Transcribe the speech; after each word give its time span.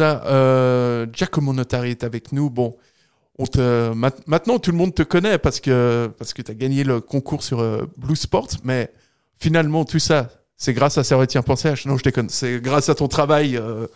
ça. 0.00 0.22
Euh, 0.26 1.06
Giacomo 1.12 1.52
Notari 1.52 1.90
est 1.90 2.04
avec 2.04 2.32
nous. 2.32 2.50
Bon, 2.50 2.76
on 3.38 3.46
te, 3.46 3.92
maintenant 4.26 4.58
tout 4.58 4.70
le 4.70 4.76
monde 4.76 4.94
te 4.94 5.02
connaît 5.02 5.38
parce 5.38 5.60
que 5.60 6.10
parce 6.18 6.34
que 6.34 6.42
tu 6.42 6.50
as 6.50 6.54
gagné 6.54 6.84
le 6.84 7.00
concours 7.00 7.42
sur 7.42 7.60
euh, 7.60 7.86
Blue 7.96 8.16
Sport, 8.16 8.48
mais 8.64 8.92
finalement 9.38 9.84
tout 9.84 9.98
ça, 9.98 10.28
c'est 10.56 10.74
grâce 10.74 10.98
à 10.98 11.04
Servetien 11.04 11.42
Pensée 11.42 11.72
Non, 11.86 11.96
je 11.96 12.02
déconne. 12.02 12.28
C'est 12.28 12.60
grâce 12.60 12.88
à 12.88 12.94
ton 12.94 13.08
travail 13.08 13.56
euh, 13.56 13.86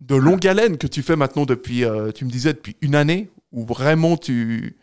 de 0.00 0.16
longue 0.16 0.46
haleine 0.46 0.76
que 0.76 0.86
tu 0.86 1.02
fais 1.02 1.16
maintenant 1.16 1.46
depuis, 1.46 1.84
euh, 1.84 2.10
tu 2.12 2.24
me 2.24 2.30
disais, 2.30 2.52
depuis 2.52 2.76
une 2.82 2.94
année, 2.94 3.30
où 3.52 3.64
vraiment 3.64 4.18
tu, 4.18 4.76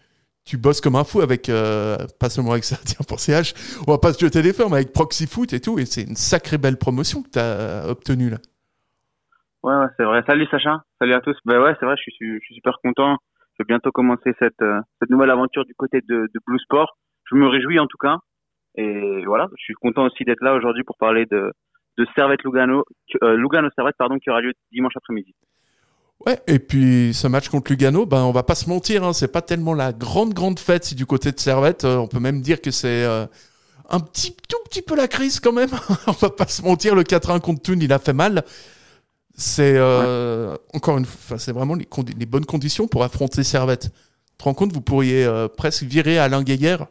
tu 0.46 0.58
bosses 0.58 0.82
comme 0.82 0.96
un 0.96 1.04
fou 1.04 1.22
avec, 1.22 1.52
pas 2.20 2.30
seulement 2.30 2.52
avec 2.52 2.64
Servetien 2.64 3.06
Pensée 3.08 3.40
on 3.86 3.92
va 3.92 3.98
pas 3.98 4.14
se 4.14 4.20
jeter 4.20 4.42
des 4.42 4.54
mais 4.58 4.74
avec 4.74 4.94
Proxy 4.94 5.28
Foot 5.28 5.54
et 5.54 5.60
tout, 5.60 5.78
et 5.78 5.86
c'est 5.86 6.04
une 6.04 6.16
sacrée 6.16 6.58
belle 6.58 6.78
promotion 6.78 7.22
que 7.22 7.30
tu 7.30 7.40
as 7.40 7.88
obtenue 7.88 8.30
là. 8.30 8.38
Ouais, 9.64 9.74
ouais 9.74 9.88
c'est 9.98 10.04
vrai. 10.04 10.24
Salut 10.28 10.48
Sacha, 10.48 10.84
salut 11.00 11.14
à 11.14 11.22
tous. 11.22 11.38
Ben 11.46 11.62
ouais, 11.62 11.76
c'est 11.80 11.86
vrai, 11.86 11.96
je 11.98 12.12
suis, 12.12 12.40
super 12.56 12.78
content 12.84 13.18
je 13.60 13.64
vais 13.64 13.68
bientôt 13.68 13.92
commencer 13.92 14.34
cette, 14.40 14.62
euh, 14.62 14.80
cette 15.02 15.10
nouvelle 15.10 15.32
aventure 15.32 15.66
du 15.66 15.76
côté 15.76 16.00
de, 16.08 16.30
de 16.34 16.40
Blue 16.48 16.60
Sport. 16.60 16.98
Je 17.30 17.36
me 17.36 17.48
réjouis 17.48 17.80
en 17.80 17.88
tout 17.88 17.98
cas. 17.98 18.18
Et 18.76 19.26
voilà, 19.26 19.50
je 19.58 19.64
suis 19.64 19.74
content 19.74 20.06
aussi 20.06 20.24
d'être 20.24 20.42
là 20.42 20.54
aujourd'hui 20.54 20.84
pour 20.84 20.96
parler 20.98 21.26
de, 21.26 21.52
de 21.98 22.08
Servette 22.16 22.44
Lugano, 22.44 22.86
euh, 23.24 23.36
Lugano 23.36 23.68
Servette 23.76 23.96
pardon, 23.98 24.18
qui 24.18 24.30
aura 24.30 24.42
lieu 24.42 24.54
dimanche 24.72 24.94
après-midi. 24.96 25.36
Ouais, 26.26 26.40
et 26.48 26.60
puis 26.60 27.14
ce 27.14 27.28
match 27.28 27.50
contre 27.50 27.72
Lugano, 27.72 28.06
ben 28.06 28.24
on 28.24 28.32
va 28.32 28.44
pas 28.44 28.56
se 28.56 28.70
mentir, 28.70 29.04
hein, 29.04 29.14
c'est 29.14 29.32
pas 29.32 29.42
tellement 29.42 29.74
la 29.74 29.92
grande 29.92 30.34
grande 30.34 30.60
fête 30.60 30.94
du 30.94 31.06
côté 31.06 31.32
de 31.32 31.40
Servette, 31.40 31.86
euh, 31.86 31.98
on 31.98 32.08
peut 32.08 32.20
même 32.20 32.42
dire 32.42 32.62
que 32.62 32.72
c'est 32.72 33.06
un 33.06 34.00
petit 34.00 34.36
tout 34.48 34.58
petit 34.66 34.82
peu 34.82 34.96
la 34.96 35.08
crise 35.08 35.40
quand 35.40 35.54
même. 35.54 35.70
on 36.08 36.12
va 36.12 36.30
pas 36.30 36.48
se 36.48 36.62
mentir, 36.62 36.96
le 36.96 37.04
4-1 37.04 37.42
contre 37.42 37.62
Thun, 37.64 37.80
il 37.82 37.92
a 37.92 38.00
fait 38.00 38.14
mal. 38.14 38.44
C'est 39.40 39.78
euh, 39.78 40.54
encore 40.74 40.98
une 40.98 41.06
fois, 41.06 41.38
c'est 41.38 41.54
vraiment 41.54 41.74
les, 41.74 41.88
les, 42.20 42.26
bonnes 42.26 42.46
conditions 42.46 42.90
pour 42.90 43.04
affronter 43.04 43.44
Servette. 43.44 43.88
Tu 44.32 44.38
te 44.38 44.44
rends 44.44 44.54
compte, 44.54 44.74
vous 44.74 44.82
pourriez 44.82 45.24
euh, 45.24 45.48
presque 45.48 45.84
virer 45.84 46.20
Alain 46.20 46.44
Guéguerre? 46.44 46.88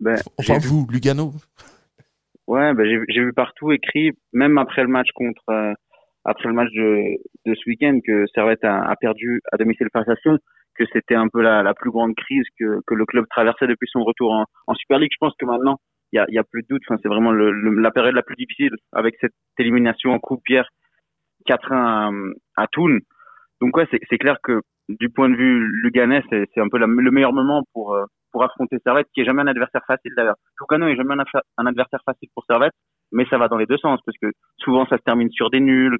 Ben, 0.00 0.16
Enfin, 0.38 0.58
vous, 0.58 0.86
Lugano. 0.92 1.32
Ouais, 2.46 2.74
ben, 2.74 2.84
j'ai 3.08 3.20
vu 3.20 3.32
partout 3.32 3.72
écrit, 3.72 4.12
même 4.34 4.58
après 4.58 4.82
le 4.82 4.88
match 4.88 5.08
contre, 5.14 5.42
euh, 5.48 5.72
après 6.26 6.46
le 6.46 6.54
match 6.54 6.70
de, 6.74 7.16
de 7.46 7.54
ce 7.54 7.70
week-end, 7.70 7.98
que 8.06 8.26
Servette 8.34 8.64
a, 8.64 8.90
a, 8.90 8.94
perdu 8.96 9.40
à 9.50 9.56
domicile 9.56 9.88
face 9.90 10.08
à 10.10 10.16
Sion, 10.16 10.38
que 10.74 10.84
c'était 10.92 11.14
un 11.14 11.28
peu 11.28 11.40
la, 11.40 11.62
la, 11.62 11.72
plus 11.72 11.90
grande 11.90 12.14
crise 12.16 12.44
que, 12.60 12.80
que 12.86 12.94
le 12.94 13.06
club 13.06 13.24
traversait 13.30 13.66
depuis 13.66 13.88
son 13.90 14.04
retour 14.04 14.32
en, 14.32 14.44
en 14.66 14.74
Super 14.74 14.98
League. 14.98 15.12
Je 15.14 15.18
pense 15.26 15.32
que 15.38 15.46
maintenant, 15.46 15.80
il 16.12 16.16
y 16.16 16.18
a, 16.18 16.26
y 16.28 16.38
a, 16.38 16.44
plus 16.44 16.64
de 16.64 16.68
doute. 16.68 16.82
Enfin, 16.86 17.00
c'est 17.02 17.08
vraiment 17.08 17.32
le, 17.32 17.50
la 17.80 17.90
période 17.92 18.14
la 18.14 18.22
plus 18.22 18.36
difficile 18.36 18.72
avec 18.92 19.14
cette 19.22 19.32
élimination 19.58 20.12
en 20.12 20.18
Coupe 20.18 20.42
Pierre 20.44 20.68
4-1 21.48 22.32
à, 22.56 22.66
Toul. 22.68 23.00
Donc 23.60 23.76
ouais, 23.76 23.88
c'est 23.90 24.18
clair 24.18 24.38
que 24.42 24.60
du 24.88 25.10
point 25.10 25.28
de 25.28 25.36
vue 25.36 25.70
luganais, 25.82 26.22
c'est 26.30 26.60
un 26.60 26.68
peu 26.68 26.78
le 26.78 27.10
meilleur 27.10 27.32
moment 27.32 27.62
pour 27.72 27.94
euh, 27.94 28.04
pour 28.32 28.42
affronter 28.44 28.78
Servette, 28.84 29.08
qui 29.14 29.20
est 29.20 29.24
jamais 29.24 29.42
un 29.42 29.46
adversaire 29.46 29.82
facile 29.86 30.12
d'ailleurs. 30.16 30.36
Lugano 30.60 30.86
est 30.86 30.96
jamais 30.96 31.14
un, 31.56 31.66
adversaire 31.66 32.00
facile 32.04 32.28
pour 32.34 32.44
Servette, 32.44 32.74
mais 33.12 33.26
ça 33.30 33.38
va 33.38 33.48
dans 33.48 33.56
les 33.56 33.66
deux 33.66 33.78
sens 33.78 34.00
parce 34.04 34.18
que 34.18 34.30
souvent 34.58 34.86
ça 34.86 34.98
se 34.98 35.02
termine 35.02 35.30
sur 35.30 35.50
des 35.50 35.60
nuls. 35.60 35.98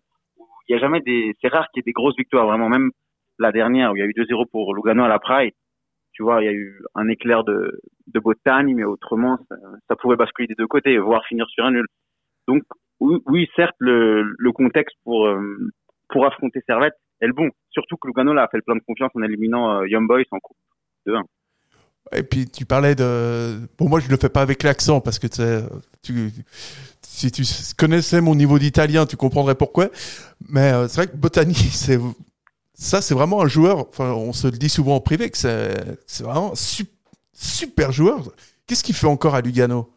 Il 0.69 0.73
y 0.73 0.77
a 0.77 0.79
jamais 0.79 1.01
des, 1.01 1.35
c'est 1.41 1.49
rare 1.49 1.67
qu'il 1.71 1.81
y 1.81 1.83
ait 1.83 1.91
des 1.91 1.93
grosses 1.93 2.17
victoires. 2.17 2.47
Vraiment, 2.47 2.69
même 2.69 2.91
la 3.39 3.53
dernière 3.53 3.93
où 3.93 3.97
il 3.97 4.01
y 4.01 4.03
a 4.03 4.07
eu 4.07 4.13
2-0 4.13 4.47
pour 4.51 4.75
Lugano 4.75 5.05
à 5.05 5.09
la 5.09 5.19
Praille, 5.19 5.53
tu 6.13 6.23
vois, 6.23 6.43
il 6.43 6.47
y 6.47 6.49
a 6.49 6.53
eu 6.53 6.83
un 6.95 7.09
éclair 7.09 7.45
de 7.45 7.81
de 8.09 8.21
Bottani, 8.21 8.75
mais 8.75 8.85
autrement 8.85 9.39
ça, 9.49 9.57
ça 9.89 9.97
pouvait 9.97 10.17
basculer 10.17 10.49
des 10.49 10.55
deux 10.55 10.67
côtés, 10.67 10.99
voire 10.99 11.25
finir 11.27 11.47
sur 11.49 11.65
un 11.65 11.71
nul. 11.71 11.87
Donc 12.49 12.63
oui, 13.01 13.47
certes, 13.55 13.77
le, 13.79 14.35
le 14.37 14.53
contexte 14.53 14.97
pour 15.05 15.27
euh, 15.27 15.71
pour 16.09 16.27
affronter 16.27 16.61
Servette 16.67 16.95
est 17.21 17.27
le 17.27 17.33
bon. 17.33 17.51
Surtout 17.71 17.97
que 17.97 18.09
Lugano 18.09 18.37
a 18.37 18.49
fait 18.49 18.63
plein 18.63 18.75
de 18.75 18.83
confiance 18.87 19.11
en 19.15 19.23
éliminant 19.23 19.81
euh, 19.81 19.89
Young 19.89 20.09
Boys 20.09 20.25
en 20.33 20.39
Coupe 20.41 20.57
de 21.07 21.15
1. 21.15 21.23
Et 22.13 22.23
puis 22.23 22.51
tu 22.51 22.65
parlais 22.65 22.95
de. 22.95 23.61
Bon, 23.79 23.89
moi 23.89 24.01
je 24.01 24.09
le 24.09 24.17
fais 24.17 24.31
pas 24.31 24.41
avec 24.41 24.63
l'accent 24.63 25.01
parce 25.01 25.19
que 25.19 25.27
si 27.03 27.31
tu 27.31 27.43
connaissais 27.77 28.21
mon 28.23 28.35
niveau 28.35 28.59
d'italien, 28.59 29.05
tu 29.05 29.17
comprendrais 29.17 29.55
pourquoi. 29.55 29.91
Mais 30.49 30.73
euh, 30.73 30.89
c'est 30.89 31.03
vrai 31.03 31.07
que 31.13 31.17
Botani, 31.17 31.55
ça, 32.75 33.03
c'est 33.03 33.15
vraiment 33.15 33.43
un 33.43 33.49
joueur. 33.49 33.87
On 34.01 34.33
se 34.33 34.47
le 34.47 34.57
dit 34.57 34.71
souvent 34.71 34.97
en 34.97 35.01
privé 35.01 35.31
que 35.31 35.37
c'est 35.37 36.23
vraiment 36.23 36.53
un 36.53 36.89
super 37.35 37.93
joueur. 37.93 38.33
Qu'est-ce 38.67 38.83
qu'il 38.83 38.95
fait 38.95 39.07
encore 39.07 39.35
à 39.35 39.43
Lugano? 39.43 39.93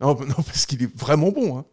Non, 0.00 0.14
non, 0.20 0.34
parce 0.36 0.64
qu'il 0.64 0.82
est 0.84 0.96
vraiment 0.96 1.32
bon. 1.32 1.58
Hein. 1.58 1.64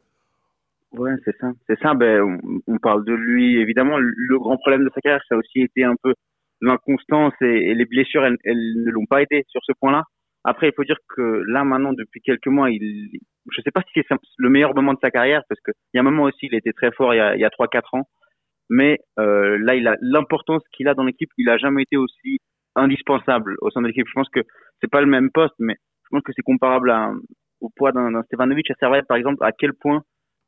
Ouais, 0.98 1.12
c'est 1.26 1.36
ça. 1.40 1.52
C'est 1.68 1.80
ça. 1.80 1.94
Ben, 1.94 2.40
on, 2.68 2.78
parle 2.78 3.06
de 3.06 3.14
lui. 3.14 3.58
Évidemment, 3.58 3.98
le 3.98 4.40
grand 4.40 4.58
problème 4.58 4.86
de 4.86 4.92
sa 4.94 5.02
carrière, 5.02 5.24
ça 5.28 5.36
a 5.36 5.38
aussi 5.38 5.62
été 5.62 5.84
un 5.84 5.96
peu 6.02 6.14
l'inconstance 6.62 7.34
et, 7.42 7.74
les 7.74 7.86
blessures. 7.86 8.26
Elles, 8.26 8.38
ne 8.86 8.92
l'ont 8.92 9.06
pas 9.06 9.22
aidé 9.22 9.44
sur 9.50 9.62
ce 9.64 9.74
point-là. 9.80 10.04
Après, 10.44 10.70
il 10.70 10.74
faut 10.76 10.84
dire 10.84 10.98
que 11.16 11.44
là, 11.48 11.64
maintenant, 11.64 11.94
depuis 11.94 12.22
quelques 12.22 12.48
mois, 12.48 12.70
il, 12.70 13.10
je 13.52 13.62
sais 13.62 13.72
pas 13.72 13.82
si 13.92 14.02
c'est 14.08 14.16
le 14.38 14.50
meilleur 14.50 14.76
moment 14.76 14.94
de 14.94 15.00
sa 15.02 15.10
carrière, 15.12 15.42
parce 15.50 15.60
qu'il 15.62 15.74
y 15.96 15.98
a 15.98 16.02
un 16.02 16.04
moment 16.04 16.24
aussi, 16.24 16.46
il 16.46 16.56
était 16.56 16.74
très 16.74 16.92
fort 16.92 17.14
il 17.14 17.18
y 17.18 17.20
a, 17.20 17.36
il 17.36 17.42
y 17.42 17.46
a 17.46 17.50
3-4 17.50 17.82
ans. 17.94 18.08
Mais 18.70 19.00
euh, 19.20 19.58
là, 19.60 19.76
il 19.76 19.88
a 19.88 19.96
l'importance 20.02 20.64
qu'il 20.72 20.88
a 20.88 20.94
dans 20.94 21.04
l'équipe. 21.04 21.30
Il 21.38 21.50
a 21.50 21.58
jamais 21.58 21.84
été 21.84 21.98
aussi 21.98 22.40
indispensable 22.76 23.56
au 23.62 23.70
sein 23.72 23.82
de 23.82 23.88
l'équipe. 23.88 24.08
Je 24.08 24.14
pense 24.14 24.30
que 24.30 24.42
c'est 24.82 24.90
pas 24.90 25.02
le 25.02 25.08
même 25.08 25.32
poste, 25.32 25.56
mais 25.60 25.76
je 26.04 26.10
pense 26.12 26.24
que 26.24 26.32
c'est 26.36 26.44
comparable 26.44 26.94
au 27.62 27.70
poids 27.76 27.92
d'un 27.92 28.22
Stevanovic 28.24 28.70
à 28.72 28.76
Servette, 28.76 29.08
par 29.08 29.18
exemple, 29.18 29.44
à 29.44 29.52
quel 29.52 29.74
point 29.74 30.04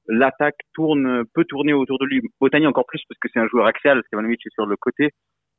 l'attaque 0.08 0.58
tourne, 0.74 1.24
peut 1.34 1.46
tourner 1.46 1.74
autour 1.74 2.00
de 2.00 2.06
lui. 2.06 2.22
Botany 2.40 2.68
encore 2.68 2.86
plus 2.86 3.02
parce 3.08 3.20
que 3.20 3.28
c'est 3.34 3.40
un 3.40 3.48
joueur 3.48 3.68
axial, 3.68 4.02
Stevanovic 4.08 4.46
est 4.46 4.54
sur 4.54 4.66
le 4.66 4.76
côté. 4.76 5.10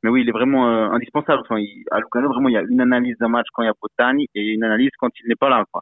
Mais 0.03 0.09
oui, 0.09 0.21
il 0.21 0.29
est 0.29 0.33
vraiment 0.33 0.69
euh, 0.69 0.89
indispensable. 0.91 1.41
Enfin, 1.41 1.61
à 1.91 1.99
Lugano, 1.99 2.29
vraiment, 2.29 2.49
il 2.49 2.53
y 2.53 2.57
a 2.57 2.63
une 2.67 2.81
analyse 2.81 3.17
d'un 3.17 3.27
match 3.27 3.47
quand 3.53 3.63
il 3.63 3.65
y 3.65 3.69
a 3.69 3.73
Botany 3.81 4.27
et 4.33 4.53
une 4.53 4.63
analyse 4.63 4.91
quand 4.97 5.09
il 5.21 5.27
n'est 5.27 5.35
pas 5.35 5.49
là. 5.49 5.65
Quoi. 5.71 5.81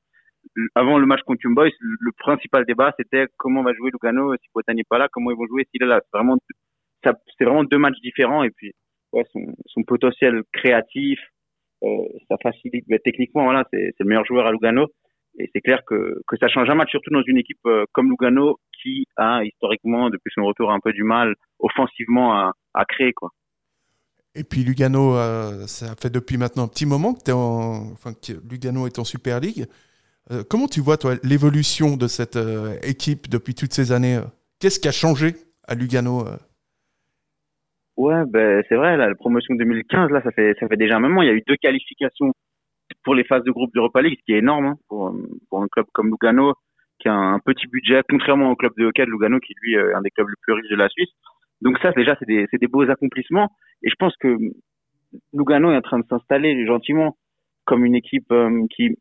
Avant 0.76 0.98
le 0.98 1.06
match 1.06 1.22
contre 1.22 1.42
Young 1.44 1.56
Boys, 1.56 1.70
le 1.80 2.12
principal 2.18 2.66
débat, 2.66 2.94
c'était 2.98 3.28
comment 3.38 3.64
va 3.64 3.74
jouer 3.74 3.92
Lugano 3.92 4.34
si 4.36 4.48
Botany 4.56 4.78
n'est 4.78 4.84
pas 4.90 4.98
là, 4.98 5.08
comment 5.12 5.30
ils 5.30 5.38
vont 5.38 5.46
jouer 5.46 5.68
s'il 5.72 5.84
est 5.84 5.88
là. 5.88 6.02
C'est 6.02 6.18
vraiment, 6.18 6.38
c'est 7.04 7.46
vraiment 7.46 7.64
deux 7.64 7.78
matchs 7.78 8.00
différents 8.02 8.44
et 8.44 8.50
puis 8.50 8.72
ouais, 9.14 9.26
son, 9.34 9.54
son 9.68 9.84
potentiel 9.84 10.42
créatif, 10.52 11.20
euh, 11.84 11.88
ça 12.28 12.38
facilite. 12.42 12.86
Mais 12.88 13.00
techniquement, 13.00 13.44
voilà, 13.44 13.66
c'est 13.72 13.94
le 14.00 14.06
meilleur 14.06 14.26
joueur 14.26 14.48
à 14.48 14.52
Lugano. 14.52 14.88
Et 15.38 15.50
c'est 15.54 15.62
clair 15.62 15.82
que, 15.86 16.20
que 16.28 16.38
ça 16.38 16.48
change 16.48 16.70
un 16.70 16.76
match, 16.76 16.90
surtout 16.90 17.12
dans 17.12 17.24
une 17.26 17.38
équipe 17.38 17.60
euh, 17.68 17.86
comme 17.94 18.10
Lugano 18.10 18.60
qui 18.82 19.06
a 19.18 19.44
historiquement, 19.44 20.10
depuis 20.10 20.32
son 20.34 20.44
retour, 20.44 20.72
un 20.72 20.80
peu 20.80 20.94
du 20.94 21.04
mal 21.04 21.36
offensivement 21.60 22.34
à, 22.34 22.54
à 22.74 22.86
créer. 22.86 23.14
Quoi. 23.14 23.30
Et 24.34 24.44
puis 24.44 24.64
Lugano, 24.64 25.16
euh, 25.16 25.68
ça 25.68 25.96
fait 25.96 26.10
depuis 26.10 26.38
maintenant 26.38 26.64
un 26.64 26.68
petit 26.68 26.88
moment 26.88 27.14
que, 27.14 27.30
es 27.30 27.34
en, 27.34 27.92
enfin, 27.92 28.14
que 28.14 28.34
Lugano 28.50 28.88
est 28.88 28.98
en 28.98 29.04
Super 29.04 29.40
League. 29.40 29.66
Euh, 30.32 30.44
comment 30.48 30.68
tu 30.68 30.82
vois, 30.82 30.98
toi, 30.98 31.14
l'évolution 31.24 31.98
de 31.98 32.08
cette 32.08 32.38
équipe 32.84 33.30
depuis 33.30 33.54
toutes 33.54 33.74
ces 33.74 33.92
années 33.92 34.20
Qu'est-ce 34.60 34.80
qui 34.80 34.88
a 34.88 34.92
changé 34.92 35.36
à 35.68 35.76
Lugano 35.76 36.26
Ouais, 37.96 38.26
ben, 38.28 38.64
c'est 38.68 38.76
vrai, 38.76 38.98
la 38.98 39.14
promotion 39.16 39.56
2015, 39.56 40.12
là, 40.12 40.22
ça 40.24 40.32
fait, 40.32 40.56
ça 40.60 40.68
fait 40.68 40.78
déjà 40.78 40.98
un 40.98 41.00
moment. 41.00 41.22
Il 41.22 41.28
y 41.28 41.32
a 41.32 41.34
eu 41.34 41.44
deux 41.48 41.56
qualifications 41.58 42.34
pour 43.08 43.16
les 43.16 43.24
phases 43.24 43.46
de 43.46 43.52
groupe 43.52 43.74
d'Europa 43.74 44.02
League, 44.02 44.18
ce 44.20 44.26
qui 44.26 44.34
est 44.34 44.40
énorme 44.40 44.66
hein, 44.66 44.76
pour, 44.90 45.08
un 45.08 45.68
club 45.70 45.86
comme 45.94 46.10
Lugano, 46.10 46.56
qui 47.00 47.08
a 47.08 47.14
un 47.14 47.40
petit 47.40 47.66
budget, 47.68 48.02
contrairement 48.10 48.52
au 48.52 48.58
club 48.58 48.74
de 48.78 48.84
hockey 48.84 49.06
de 49.06 49.10
Lugano, 49.10 49.40
qui 49.40 49.54
lui 49.62 49.76
est 49.76 49.94
un 49.94 50.02
des 50.02 50.10
clubs 50.10 50.28
les 50.28 50.36
plus 50.42 50.52
riches 50.52 50.70
de 50.70 50.76
la 50.76 50.90
Suisse. 50.90 51.08
Donc 51.62 51.80
ça, 51.80 51.94
déjà, 51.94 52.18
c'est 52.20 52.26
des, 52.28 52.68
beaux 52.68 52.90
accomplissements. 52.90 53.50
Et 53.82 53.90
je 53.90 53.96
pense 53.98 54.14
que 54.18 54.38
Lugano 55.32 55.72
est 55.72 55.78
en 55.78 55.82
train 55.82 56.00
de 56.00 56.06
s'installer 56.10 56.66
gentiment 56.66 57.16
comme 57.64 57.86
une 57.86 57.96
équipe 57.96 58.30
euh, 58.34 58.66
qui, 58.76 58.98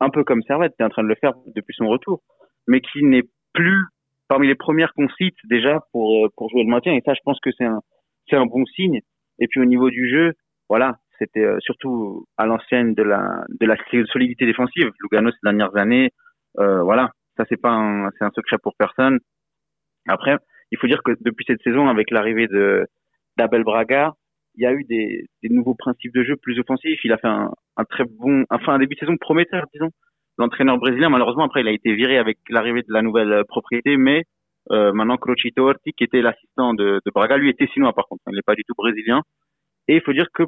un 0.00 0.10
peu 0.10 0.22
comme 0.22 0.42
Servette, 0.42 0.74
est 0.78 0.84
en 0.84 0.90
train 0.90 1.02
de 1.02 1.08
le 1.08 1.16
faire 1.18 1.32
depuis 1.54 1.74
son 1.78 1.88
retour, 1.88 2.20
mais 2.68 2.82
qui 2.82 3.02
n'est 3.04 3.24
plus 3.54 3.86
parmi 4.28 4.48
les 4.48 4.54
premières 4.54 4.92
qu'on 4.92 5.08
cite 5.16 5.38
déjà 5.44 5.80
pour, 5.92 6.26
euh, 6.26 6.28
pour 6.36 6.50
jouer 6.50 6.62
le 6.62 6.68
maintien. 6.68 6.92
Et 6.92 7.00
ça, 7.06 7.14
je 7.14 7.20
pense 7.24 7.40
que 7.40 7.52
c'est 7.52 8.36
un 8.36 8.46
bon 8.46 8.66
signe. 8.66 9.00
Et 9.38 9.46
puis 9.48 9.60
au 9.60 9.64
niveau 9.64 9.88
du 9.88 10.10
jeu, 10.10 10.34
voilà, 10.68 10.98
c'était 11.18 11.44
euh, 11.44 11.58
surtout 11.60 12.26
à 12.36 12.46
l'ancienne 12.46 12.94
de 12.94 13.02
la 13.02 13.44
de 13.48 13.66
la 13.66 13.76
solidité 14.12 14.46
défensive. 14.46 14.90
Lugano 15.00 15.30
ces 15.30 15.38
dernières 15.42 15.76
années, 15.76 16.10
euh, 16.58 16.82
voilà, 16.82 17.10
ça 17.36 17.44
c'est 17.48 17.60
pas 17.60 17.70
un, 17.70 18.10
c'est 18.18 18.24
un 18.24 18.30
secret 18.34 18.58
pour 18.62 18.74
personne. 18.76 19.18
Après, 20.08 20.36
il 20.70 20.78
faut 20.78 20.86
dire 20.86 21.02
que 21.04 21.12
depuis 21.20 21.44
cette 21.46 21.62
saison, 21.62 21.88
avec 21.88 22.10
l'arrivée 22.10 22.48
de 22.48 22.86
d'Abel 23.36 23.64
Braga, 23.64 24.14
il 24.54 24.62
y 24.62 24.66
a 24.66 24.72
eu 24.72 24.84
des, 24.84 25.26
des 25.42 25.48
nouveaux 25.50 25.74
principes 25.74 26.14
de 26.14 26.24
jeu 26.24 26.36
plus 26.36 26.58
offensifs. 26.58 27.00
Il 27.04 27.12
a 27.12 27.18
fait 27.18 27.28
un, 27.28 27.50
un 27.76 27.84
très 27.84 28.04
bon, 28.04 28.44
enfin 28.50 28.74
un 28.74 28.78
début 28.78 28.94
de 28.94 29.00
saison 29.00 29.16
prometteur, 29.16 29.64
disons. 29.72 29.90
L'entraîneur 30.38 30.78
brésilien, 30.78 31.08
malheureusement, 31.08 31.44
après, 31.44 31.62
il 31.62 31.68
a 31.68 31.72
été 31.72 31.94
viré 31.94 32.18
avec 32.18 32.38
l'arrivée 32.50 32.82
de 32.82 32.92
la 32.92 33.00
nouvelle 33.02 33.44
propriété, 33.48 33.96
mais 33.96 34.24
euh, 34.70 34.92
maintenant 34.92 35.16
Crocito 35.16 35.68
Orti, 35.68 35.92
qui 35.92 36.04
était 36.04 36.20
l'assistant 36.20 36.74
de, 36.74 37.00
de 37.04 37.10
Braga, 37.10 37.38
lui 37.38 37.48
était 37.48 37.68
sinois 37.68 37.94
par 37.94 38.06
contre, 38.06 38.22
il 38.28 38.34
n'est 38.34 38.42
pas 38.42 38.54
du 38.54 38.62
tout 38.64 38.74
brésilien. 38.76 39.22
Et 39.88 39.96
il 39.96 40.02
faut 40.02 40.12
dire 40.12 40.28
que 40.34 40.42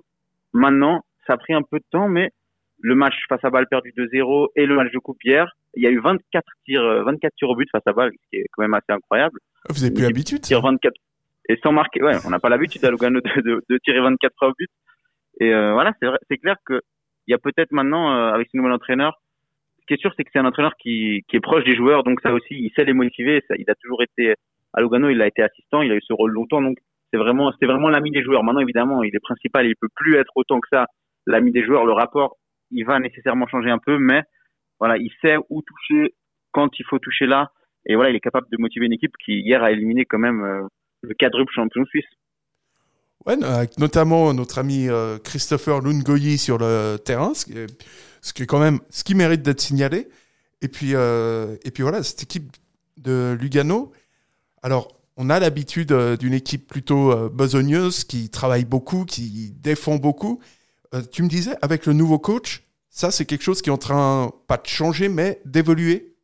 Maintenant, 0.52 1.02
ça 1.26 1.34
a 1.34 1.36
pris 1.36 1.54
un 1.54 1.62
peu 1.62 1.78
de 1.78 1.84
temps, 1.90 2.08
mais 2.08 2.30
le 2.80 2.94
match 2.94 3.14
face 3.28 3.44
à 3.44 3.50
balle 3.50 3.66
perdu 3.68 3.92
2-0 3.96 4.48
et 4.56 4.66
le 4.66 4.76
match 4.76 4.92
de 4.92 4.98
coupe 4.98 5.22
hier, 5.24 5.56
il 5.74 5.82
y 5.82 5.86
a 5.86 5.90
eu 5.90 6.00
24 6.00 6.44
tirs, 6.64 6.82
24 7.04 7.24
euh, 7.24 7.34
tirs 7.36 7.50
au 7.50 7.56
but 7.56 7.68
face 7.70 7.82
à 7.86 7.92
balle, 7.92 8.12
ce 8.12 8.28
qui 8.30 8.36
est 8.36 8.46
quand 8.52 8.62
même 8.62 8.74
assez 8.74 8.90
incroyable. 8.90 9.38
Vous 9.68 9.80
n'avez 9.80 9.94
plus 9.94 10.02
l'habitude 10.02 10.40
24. 10.44 10.94
et 11.48 11.58
sans 11.62 11.72
marquer. 11.72 12.02
Ouais, 12.02 12.16
on 12.24 12.30
n'a 12.30 12.38
pas 12.38 12.48
l'habitude 12.48 12.84
à 12.84 12.90
Lugano 12.90 13.20
de, 13.20 13.40
de, 13.40 13.62
de, 13.68 13.78
tirer 13.78 14.00
24 14.00 14.42
heures 14.42 14.54
but. 14.58 14.70
Et 15.40 15.52
euh, 15.52 15.72
voilà, 15.72 15.92
c'est 16.00 16.08
c'est 16.28 16.38
clair 16.38 16.56
que 16.64 16.80
il 17.26 17.32
y 17.32 17.34
a 17.34 17.38
peut-être 17.38 17.72
maintenant 17.72 18.12
euh, 18.12 18.32
avec 18.32 18.48
ce 18.50 18.56
nouvel 18.56 18.72
entraîneur. 18.72 19.20
Ce 19.80 19.86
qui 19.86 19.94
est 19.94 20.00
sûr, 20.00 20.12
c'est 20.16 20.24
que 20.24 20.30
c'est 20.32 20.38
un 20.38 20.46
entraîneur 20.46 20.74
qui, 20.76 21.24
qui 21.28 21.36
est 21.36 21.40
proche 21.40 21.64
des 21.64 21.76
joueurs, 21.76 22.04
donc 22.04 22.20
ça 22.22 22.32
aussi, 22.32 22.54
il 22.54 22.70
sait 22.74 22.84
les 22.84 22.92
motiver. 22.92 23.42
Ça, 23.48 23.54
il 23.58 23.68
a 23.70 23.74
toujours 23.74 24.02
été 24.02 24.34
à 24.74 24.80
Lugano, 24.80 25.08
il 25.08 25.20
a 25.22 25.26
été 25.26 25.42
assistant, 25.42 25.82
il 25.82 25.92
a 25.92 25.94
eu 25.94 26.02
ce 26.02 26.12
rôle 26.12 26.32
longtemps, 26.32 26.60
donc 26.60 26.78
c'est 27.12 27.18
vraiment, 27.18 27.52
c'est 27.58 27.66
vraiment 27.66 27.88
l'ami 27.88 28.10
des 28.10 28.22
joueurs. 28.22 28.44
Maintenant, 28.44 28.60
évidemment, 28.60 29.02
il 29.02 29.14
est 29.14 29.20
principal, 29.20 29.66
il 29.66 29.76
peut 29.76 29.88
plus 29.94 30.16
être 30.16 30.32
autant 30.34 30.60
que 30.60 30.68
ça 30.70 30.86
l'ami 31.26 31.52
des 31.52 31.64
joueurs. 31.64 31.84
Le 31.84 31.92
rapport, 31.92 32.36
il 32.70 32.84
va 32.84 32.98
nécessairement 32.98 33.46
changer 33.46 33.70
un 33.70 33.78
peu, 33.78 33.98
mais 33.98 34.22
voilà, 34.78 34.96
il 34.98 35.10
sait 35.20 35.36
où 35.50 35.62
toucher 35.62 36.14
quand 36.52 36.68
il 36.78 36.84
faut 36.84 36.98
toucher 36.98 37.26
là. 37.26 37.50
Et 37.86 37.94
voilà, 37.94 38.10
il 38.10 38.16
est 38.16 38.20
capable 38.20 38.46
de 38.50 38.56
motiver 38.58 38.86
une 38.86 38.92
équipe 38.92 39.16
qui 39.24 39.40
hier 39.40 39.62
a 39.62 39.70
éliminé 39.72 40.04
quand 40.04 40.18
même 40.18 40.42
euh, 40.42 40.66
le 41.02 41.14
quadruple 41.14 41.52
champion 41.52 41.84
suisse. 41.86 42.04
Ouais, 43.26 43.36
notamment 43.78 44.32
notre 44.32 44.58
ami 44.58 44.88
euh, 44.88 45.18
Christopher 45.18 45.80
Lungoyi 45.80 46.38
sur 46.38 46.58
le 46.58 46.96
terrain, 46.96 47.34
ce 47.34 47.46
qui, 47.46 47.58
est, 47.58 47.66
ce 48.20 48.32
qui 48.32 48.42
est 48.44 48.46
quand 48.46 48.60
même 48.60 48.78
ce 48.90 49.04
qui 49.04 49.14
mérite 49.14 49.42
d'être 49.42 49.60
signalé. 49.60 50.08
Et 50.60 50.68
puis, 50.68 50.94
euh, 50.94 51.56
et 51.64 51.70
puis 51.70 51.82
voilà, 51.82 52.02
cette 52.02 52.22
équipe 52.22 52.52
de 52.96 53.36
Lugano. 53.40 53.92
Alors, 54.62 54.97
on 55.18 55.30
a 55.30 55.40
l'habitude 55.40 55.90
euh, 55.90 56.16
d'une 56.16 56.32
équipe 56.32 56.68
plutôt 56.68 57.10
euh, 57.10 57.28
besogneuse 57.28 58.04
qui 58.04 58.30
travaille 58.30 58.64
beaucoup, 58.64 59.04
qui 59.04 59.50
défend 59.60 59.96
beaucoup. 59.96 60.40
Euh, 60.94 61.00
tu 61.12 61.24
me 61.24 61.28
disais, 61.28 61.56
avec 61.60 61.86
le 61.86 61.92
nouveau 61.92 62.20
coach, 62.20 62.62
ça, 62.88 63.10
c'est 63.10 63.26
quelque 63.26 63.42
chose 63.42 63.60
qui 63.60 63.68
est 63.68 63.72
en 63.72 63.78
train, 63.78 64.30
pas 64.46 64.56
de 64.56 64.66
changer, 64.66 65.08
mais 65.08 65.40
d'évoluer 65.44 66.14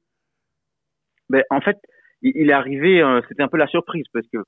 ben, 1.28 1.42
En 1.50 1.60
fait, 1.60 1.76
il 2.22 2.48
est 2.48 2.54
arrivé, 2.54 3.02
c'était 3.28 3.42
un 3.42 3.48
peu 3.48 3.58
la 3.58 3.66
surprise 3.66 4.06
parce 4.12 4.26
que 4.32 4.38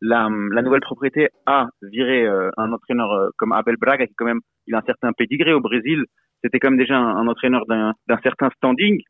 la, 0.00 0.30
nouvelle 0.30 0.80
propriété 0.80 1.28
a 1.44 1.66
viré 1.82 2.26
un 2.26 2.72
entraîneur 2.72 3.30
comme 3.36 3.52
Abel 3.52 3.76
Braga, 3.76 4.06
qui 4.06 4.14
quand 4.14 4.24
même, 4.24 4.40
il 4.66 4.74
a 4.74 4.78
un 4.78 4.82
certain 4.86 5.12
pédigré 5.12 5.52
au 5.52 5.60
Brésil. 5.60 6.02
C'était 6.42 6.58
comme 6.58 6.78
déjà 6.78 6.96
un, 6.96 7.16
un 7.16 7.26
entraîneur 7.28 7.66
d'un 7.66 7.94
certain 8.22 8.48
standing. 8.56 9.02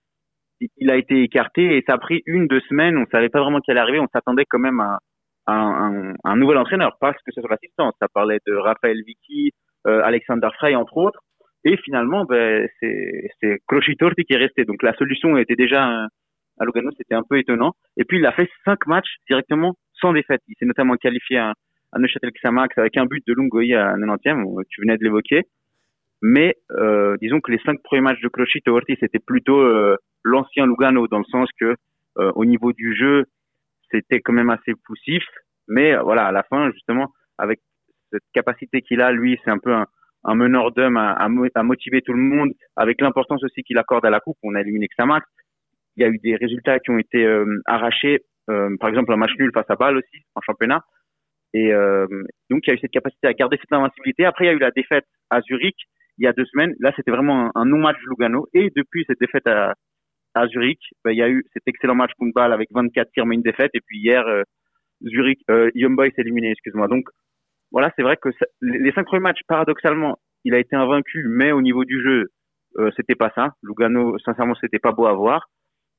Il 0.60 0.90
a 0.90 0.96
été 0.96 1.22
écarté 1.22 1.76
et 1.76 1.84
ça 1.86 1.94
a 1.94 1.98
pris 1.98 2.22
une, 2.26 2.46
deux 2.46 2.60
semaines. 2.68 2.96
On 2.96 3.06
savait 3.10 3.28
pas 3.28 3.40
vraiment 3.40 3.60
qui 3.60 3.70
allait 3.70 3.80
arriver. 3.80 4.00
On 4.00 4.08
s'attendait 4.12 4.44
quand 4.48 4.58
même 4.58 4.80
à, 4.80 4.98
à 5.46 5.54
un, 5.54 6.14
un, 6.24 6.36
nouvel 6.36 6.58
entraîneur, 6.58 6.96
parce 7.00 7.16
que 7.22 7.32
ce 7.32 7.40
soit 7.40 7.50
l'assistance. 7.50 7.94
Ça 8.00 8.08
parlait 8.12 8.38
de 8.46 8.54
Raphaël 8.54 8.98
Vicky, 9.06 9.52
euh, 9.86 10.02
Alexander 10.02 10.48
Frey, 10.56 10.74
entre 10.74 10.96
autres. 10.96 11.20
Et 11.64 11.76
finalement, 11.78 12.24
ben, 12.24 12.68
c'est 12.80 13.58
Crocitorti 13.66 14.24
qui 14.24 14.34
est 14.34 14.38
resté. 14.38 14.64
Donc 14.64 14.82
la 14.82 14.94
solution 14.94 15.36
était 15.36 15.56
déjà 15.56 16.06
à 16.58 16.64
Lugano, 16.64 16.90
c'était 16.96 17.14
un 17.14 17.22
peu 17.28 17.38
étonnant. 17.38 17.72
Et 17.96 18.04
puis 18.04 18.18
il 18.18 18.26
a 18.26 18.32
fait 18.32 18.48
cinq 18.64 18.86
matchs 18.86 19.16
directement 19.28 19.74
sans 20.00 20.12
défaite. 20.12 20.40
Il 20.48 20.54
s'est 20.58 20.66
notamment 20.66 20.96
qualifié 20.96 21.38
à, 21.38 21.54
à 21.92 21.98
Neuchâtel 21.98 22.30
Xamax 22.30 22.76
avec 22.78 22.96
un 22.96 23.06
but 23.06 23.22
de 23.26 23.34
Lungoyi 23.34 23.74
à 23.74 23.94
90e, 23.96 24.62
tu 24.68 24.80
venais 24.82 24.96
de 24.96 25.04
l'évoquer. 25.04 25.42
Mais 26.22 26.56
euh, 26.72 27.16
disons 27.20 27.40
que 27.40 27.52
les 27.52 27.58
cinq 27.58 27.82
premiers 27.82 28.02
matchs 28.02 28.20
de 28.20 28.28
Clochit 28.28 28.62
Ortiz 28.66 28.96
c'était 29.00 29.18
plutôt 29.18 29.60
euh, 29.60 29.96
l'ancien 30.24 30.66
Lugano 30.66 31.06
dans 31.08 31.18
le 31.18 31.24
sens 31.24 31.48
que 31.60 31.76
euh, 32.18 32.32
au 32.34 32.44
niveau 32.44 32.72
du 32.72 32.96
jeu, 32.96 33.24
c'était 33.90 34.20
quand 34.20 34.32
même 34.32 34.50
assez 34.50 34.72
poussif. 34.84 35.22
Mais 35.68 35.94
euh, 35.94 36.02
voilà, 36.02 36.26
à 36.26 36.32
la 36.32 36.42
fin, 36.44 36.70
justement, 36.72 37.12
avec 37.38 37.60
cette 38.10 38.22
capacité 38.32 38.80
qu'il 38.80 39.00
a, 39.00 39.12
lui, 39.12 39.38
c'est 39.44 39.50
un 39.50 39.58
peu 39.58 39.74
un, 39.74 39.86
un 40.24 40.34
meneur 40.34 40.72
d'hommes 40.72 40.96
à, 40.96 41.12
à, 41.12 41.28
à, 41.54 41.62
motiver 41.62 42.02
tout 42.02 42.12
le 42.12 42.18
monde, 42.18 42.52
avec 42.76 43.00
l'importance 43.00 43.44
aussi 43.44 43.62
qu'il 43.62 43.78
accorde 43.78 44.06
à 44.06 44.10
la 44.10 44.20
coupe. 44.20 44.38
On 44.42 44.54
a 44.54 44.60
éliminé 44.60 44.88
Xamax. 44.88 45.26
Il 45.96 46.02
y 46.02 46.04
a 46.04 46.08
eu 46.08 46.18
des 46.18 46.36
résultats 46.36 46.78
qui 46.78 46.90
ont 46.90 46.98
été 46.98 47.24
euh, 47.24 47.60
arrachés 47.66 48.22
euh, 48.50 48.76
par 48.78 48.88
exemple 48.88 49.12
un 49.12 49.16
match 49.16 49.32
nul 49.38 49.50
face 49.52 49.68
à 49.68 49.76
Bâle 49.76 49.96
aussi 49.96 50.24
en 50.34 50.40
championnat. 50.40 50.82
Et 51.54 51.72
euh, 51.72 52.06
donc 52.50 52.66
il 52.66 52.68
y 52.68 52.70
a 52.70 52.74
eu 52.74 52.78
cette 52.78 52.90
capacité 52.90 53.26
à 53.26 53.32
garder 53.32 53.56
cette 53.60 53.72
invincibilité. 53.72 54.24
Après 54.24 54.44
il 54.44 54.48
y 54.48 54.50
a 54.50 54.54
eu 54.54 54.58
la 54.58 54.70
défaite 54.70 55.06
à 55.30 55.40
Zurich 55.40 55.76
il 56.18 56.24
y 56.24 56.26
a 56.26 56.32
deux 56.32 56.46
semaines. 56.46 56.74
Là 56.80 56.92
c'était 56.96 57.10
vraiment 57.10 57.46
un, 57.46 57.52
un 57.54 57.64
non-match 57.64 57.96
Lugano. 58.08 58.48
Et 58.54 58.70
depuis 58.74 59.04
cette 59.06 59.20
défaite 59.20 59.46
à, 59.46 59.74
à 60.34 60.46
Zurich, 60.48 60.80
ben, 61.04 61.12
il 61.12 61.18
y 61.18 61.22
a 61.22 61.28
eu 61.28 61.44
cet 61.52 61.62
excellent 61.66 61.94
match 61.94 62.12
contre 62.18 62.40
avec 62.40 62.68
24 62.72 63.10
tirs 63.12 63.26
mais 63.26 63.34
une 63.34 63.42
défaite. 63.42 63.70
Et 63.74 63.80
puis 63.80 63.98
hier 63.98 64.26
euh, 64.26 64.42
Zurich, 65.02 65.40
euh, 65.50 65.70
Young 65.74 65.96
Boys 65.96 66.08
éliminé, 66.18 66.50
excuse-moi. 66.50 66.88
Donc 66.88 67.04
voilà, 67.72 67.92
c'est 67.96 68.02
vrai 68.02 68.16
que 68.16 68.30
ça, 68.32 68.46
les 68.60 68.92
cinq 68.92 69.04
premiers 69.04 69.22
matchs, 69.22 69.40
paradoxalement, 69.48 70.18
il 70.44 70.54
a 70.54 70.58
été 70.58 70.76
invaincu, 70.76 71.26
mais 71.28 71.52
au 71.52 71.60
niveau 71.60 71.84
du 71.84 72.00
jeu, 72.02 72.28
euh, 72.78 72.90
c'était 72.96 73.14
pas 73.14 73.32
ça. 73.34 73.50
Lugano, 73.62 74.18
sincèrement, 74.20 74.54
c'était 74.60 74.78
pas 74.78 74.92
beau 74.92 75.06
à 75.06 75.12
voir, 75.12 75.48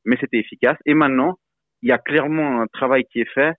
mais 0.06 0.18
c'était 0.19 0.38
efficace. 0.38 0.78
Et 0.86 0.94
maintenant, 0.94 1.38
il 1.81 1.90
y 1.90 1.92
a 1.92 1.98
clairement 1.98 2.62
un 2.62 2.68
travail 2.68 3.04
qui 3.12 3.19
est 3.19 3.31
fait 3.34 3.54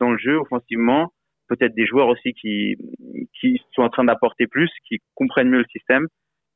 dans 0.00 0.10
le 0.10 0.18
jeu 0.18 0.36
offensivement. 0.38 1.12
Peut-être 1.52 1.74
des 1.74 1.86
joueurs 1.86 2.08
aussi 2.08 2.32
qui, 2.32 2.76
qui 3.38 3.60
sont 3.74 3.82
en 3.82 3.90
train 3.90 4.04
d'apporter 4.04 4.46
plus, 4.46 4.70
qui 4.88 5.00
comprennent 5.14 5.50
mieux 5.50 5.58
le 5.58 5.66
système. 5.70 6.06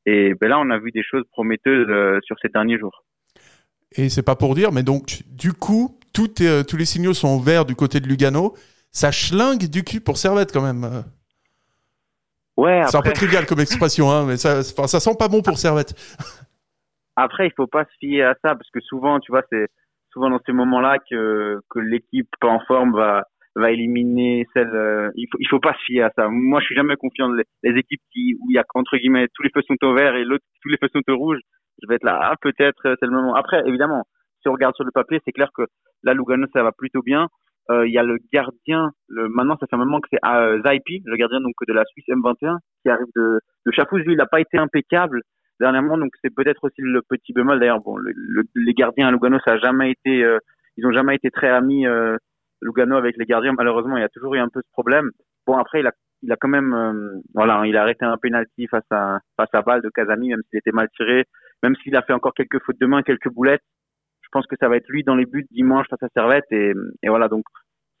Et 0.05 0.33
ben 0.33 0.49
là, 0.49 0.59
on 0.59 0.69
a 0.71 0.79
vu 0.79 0.91
des 0.91 1.03
choses 1.03 1.23
prometteuses 1.31 1.87
euh, 1.89 2.19
sur 2.23 2.37
ces 2.41 2.49
derniers 2.49 2.79
jours. 2.79 3.03
Et 3.95 4.09
c'est 4.09 4.23
pas 4.23 4.35
pour 4.35 4.55
dire, 4.55 4.71
mais 4.71 4.83
donc, 4.83 5.21
du 5.27 5.53
coup, 5.53 5.99
tout 6.13 6.41
est, 6.41 6.67
tous 6.67 6.77
les 6.77 6.85
signaux 6.85 7.13
sont 7.13 7.39
verts 7.39 7.65
du 7.65 7.75
côté 7.75 7.99
de 7.99 8.07
Lugano. 8.07 8.55
Ça 8.91 9.11
schlingue 9.11 9.69
du 9.69 9.83
cul 9.83 10.01
pour 10.01 10.17
Servette 10.17 10.51
quand 10.51 10.61
même. 10.63 11.03
Ouais, 12.57 12.81
c'est 12.87 12.97
un 12.97 13.01
peu 13.01 13.13
trivial 13.13 13.45
comme 13.45 13.59
expression, 13.59 14.09
hein, 14.09 14.25
mais 14.25 14.37
ça, 14.37 14.63
ça 14.63 14.99
sent 14.99 15.15
pas 15.19 15.27
bon 15.27 15.43
pour 15.43 15.59
Servette. 15.59 15.93
Après, 17.15 17.47
il 17.47 17.53
faut 17.55 17.67
pas 17.67 17.85
se 17.85 17.97
fier 17.99 18.23
à 18.23 18.33
ça 18.43 18.55
parce 18.55 18.69
que 18.71 18.79
souvent, 18.79 19.19
tu 19.19 19.31
vois, 19.31 19.43
c'est 19.51 19.67
souvent 20.11 20.29
dans 20.29 20.39
ces 20.45 20.53
moments-là 20.53 20.97
que 21.09 21.59
que 21.69 21.79
l'équipe 21.79 22.29
en 22.43 22.59
forme 22.61 22.95
va 22.95 23.27
va 23.59 23.71
éliminer 23.71 24.45
celle. 24.53 24.69
Euh, 24.73 25.09
il 25.15 25.27
faut 25.31 25.37
il 25.39 25.47
faut 25.47 25.59
pas 25.59 25.73
se 25.73 25.83
fier 25.85 26.03
à 26.03 26.11
ça. 26.15 26.27
Moi, 26.29 26.59
je 26.61 26.65
suis 26.65 26.75
jamais 26.75 26.95
confiant. 26.95 27.29
Les, 27.31 27.43
les 27.63 27.79
équipes 27.79 28.01
qui 28.11 28.35
où 28.39 28.49
il 28.49 28.55
y 28.55 28.59
a 28.59 28.65
entre 28.73 28.97
guillemets 28.97 29.27
tous 29.33 29.43
les 29.43 29.49
feux 29.53 29.61
sont 29.67 29.77
au 29.83 29.93
vert 29.93 30.15
et 30.15 30.23
l'autre 30.23 30.45
tous 30.61 30.69
les 30.69 30.77
feux 30.77 30.89
sont 30.93 31.03
au 31.11 31.17
rouge, 31.17 31.39
je 31.81 31.87
vais 31.87 31.95
être 31.95 32.03
là. 32.03 32.19
Ah, 32.21 32.35
peut-être 32.41 32.81
c'est 32.83 33.05
le 33.05 33.11
moment. 33.11 33.35
Après, 33.35 33.61
évidemment, 33.65 34.03
si 34.41 34.49
on 34.49 34.53
regarde 34.53 34.75
sur 34.75 34.85
le 34.85 34.91
papier, 34.91 35.19
c'est 35.25 35.31
clair 35.31 35.49
que 35.55 35.63
là, 36.03 36.13
Lugano, 36.13 36.47
ça 36.53 36.63
va 36.63 36.71
plutôt 36.71 37.01
bien. 37.01 37.27
Euh, 37.69 37.85
il 37.85 37.93
y 37.93 37.97
a 37.97 38.03
le 38.03 38.17
gardien, 38.31 38.91
le, 39.09 39.27
maintenant 39.27 39.57
ça 39.59 39.67
fait 39.67 39.75
un 39.75 39.79
moment 39.79 39.99
que 39.99 40.07
c'est 40.09 40.25
euh, 40.25 40.61
Zaipi, 40.65 41.01
le 41.05 41.17
gardien 41.17 41.41
donc 41.41 41.53
de 41.67 41.73
la 41.73 41.83
Suisse 41.85 42.05
M21, 42.07 42.59
qui 42.81 42.89
arrive 42.89 43.07
de, 43.15 43.39
de 43.65 43.71
Chafouz. 43.71 44.01
Lui, 44.05 44.13
il 44.13 44.17
n'a 44.17 44.25
pas 44.25 44.39
été 44.39 44.57
impeccable 44.57 45.21
dernièrement, 45.59 45.97
donc 45.97 46.11
c'est 46.21 46.33
peut-être 46.33 46.63
aussi 46.63 46.81
le 46.81 47.01
petit 47.01 47.33
bémol. 47.33 47.59
D'ailleurs, 47.59 47.81
bon, 47.81 47.97
le, 47.97 48.11
le, 48.15 48.43
les 48.55 48.73
gardiens 48.73 49.09
à 49.09 49.11
Lugano, 49.11 49.37
ça 49.43 49.53
a 49.53 49.57
jamais 49.57 49.91
été, 49.91 50.23
euh, 50.23 50.39
ils 50.77 50.85
ont 50.85 50.93
jamais 50.93 51.15
été 51.15 51.29
très 51.29 51.49
amis 51.49 51.85
euh, 51.85 52.15
Lugano 52.61 52.95
avec 52.95 53.17
les 53.17 53.25
gardiens. 53.25 53.53
Malheureusement, 53.57 53.97
il 53.97 54.01
y 54.01 54.05
a 54.05 54.09
toujours 54.09 54.35
eu 54.35 54.39
un 54.39 54.49
peu 54.49 54.61
ce 54.61 54.71
problème. 54.71 55.11
Bon, 55.45 55.57
après, 55.57 55.79
il 55.79 55.87
a, 55.87 55.91
il 56.23 56.31
a 56.31 56.35
quand 56.35 56.47
même, 56.47 56.73
euh, 56.73 57.21
voilà, 57.33 57.65
il 57.65 57.75
a 57.77 57.83
arrêté 57.83 58.05
un 58.05 58.17
penalty 58.17 58.67
face 58.67 58.89
à 58.91 59.19
face 59.37 59.49
à 59.53 59.61
balle 59.61 59.81
de 59.81 59.89
Casami, 59.89 60.29
même 60.29 60.41
s'il 60.49 60.59
était 60.59 60.71
mal 60.71 60.89
tiré, 60.95 61.25
même 61.63 61.75
s'il 61.77 61.95
a 61.95 62.01
fait 62.01 62.13
encore 62.13 62.33
quelques 62.33 62.61
fautes 62.63 62.79
de 62.79 62.85
main, 62.85 63.03
quelques 63.03 63.29
boulettes 63.29 63.63
je 64.27 64.29
pense 64.31 64.45
que 64.47 64.57
ça 64.59 64.67
va 64.67 64.75
être 64.75 64.89
lui 64.89 65.03
dans 65.03 65.15
les 65.15 65.25
buts 65.25 65.47
dimanche 65.51 65.87
face 65.89 66.03
à 66.03 66.09
Servette 66.13 66.51
et, 66.51 66.73
et 67.01 67.09
voilà 67.09 67.29
donc 67.29 67.45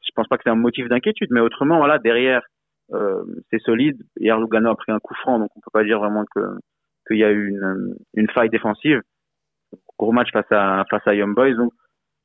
je 0.01 0.11
pense 0.13 0.27
pas 0.27 0.37
que 0.37 0.43
c'est 0.43 0.49
un 0.49 0.55
motif 0.55 0.87
d'inquiétude 0.89 1.29
mais 1.31 1.39
autrement 1.39 1.77
voilà 1.77 1.99
derrière 1.99 2.41
euh, 2.93 3.23
c'est 3.49 3.61
solide 3.61 4.01
hier 4.19 4.37
Lugano 4.37 4.71
a 4.71 4.75
pris 4.75 4.91
un 4.91 4.99
coup 4.99 5.15
franc 5.15 5.39
donc 5.39 5.49
on 5.55 5.61
peut 5.61 5.71
pas 5.71 5.83
dire 5.83 5.99
vraiment 5.99 6.25
que 6.35 6.41
qu'il 7.07 7.17
y 7.17 7.23
a 7.23 7.31
eu 7.31 7.49
une, 7.49 7.95
une 8.15 8.29
faille 8.31 8.49
défensive 8.49 9.01
gros 9.97 10.11
match 10.11 10.31
face 10.33 10.51
à 10.51 10.83
face 10.89 11.07
à 11.07 11.15
Young 11.15 11.33
Boys 11.33 11.53
donc 11.53 11.71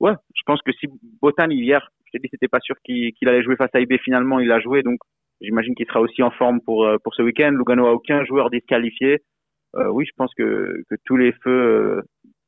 ouais 0.03 0.13
je 0.35 0.43
pense 0.45 0.61
que 0.63 0.73
si 0.73 0.87
Botan 1.23 1.49
hier 1.51 1.89
je 2.05 2.13
t'ai 2.13 2.19
dit 2.19 2.29
c'était 2.31 2.49
pas 2.49 2.61
sûr 2.61 2.77
qu'il 2.85 3.13
qu 3.15 3.27
allait 3.27 3.43
jouer 3.43 3.57
face 3.57 3.75
à 3.75 3.81
IB 3.81 3.99
finalement 4.05 4.39
il 4.41 4.53
a 4.53 4.61
joué 4.61 4.83
donc 4.83 4.99
j'imagine 5.41 5.75
qu'il 5.75 5.87
sera 5.87 6.01
aussi 6.01 6.23
en 6.23 6.31
forme 6.31 6.61
pour 6.61 6.87
pour 7.03 7.15
ce 7.15 7.23
week-end 7.23 7.53
Lugano 7.53 7.87
a 7.87 7.93
aucun 7.93 8.25
joueur 8.25 8.51
disqualifié 8.51 9.23
euh, 9.77 9.89
oui 9.89 10.05
je 10.05 10.13
pense 10.17 10.35
que 10.35 10.83
que 10.91 10.97
tous 11.07 11.17
les 11.17 11.33
feux 11.43 11.51
euh, 11.51 12.03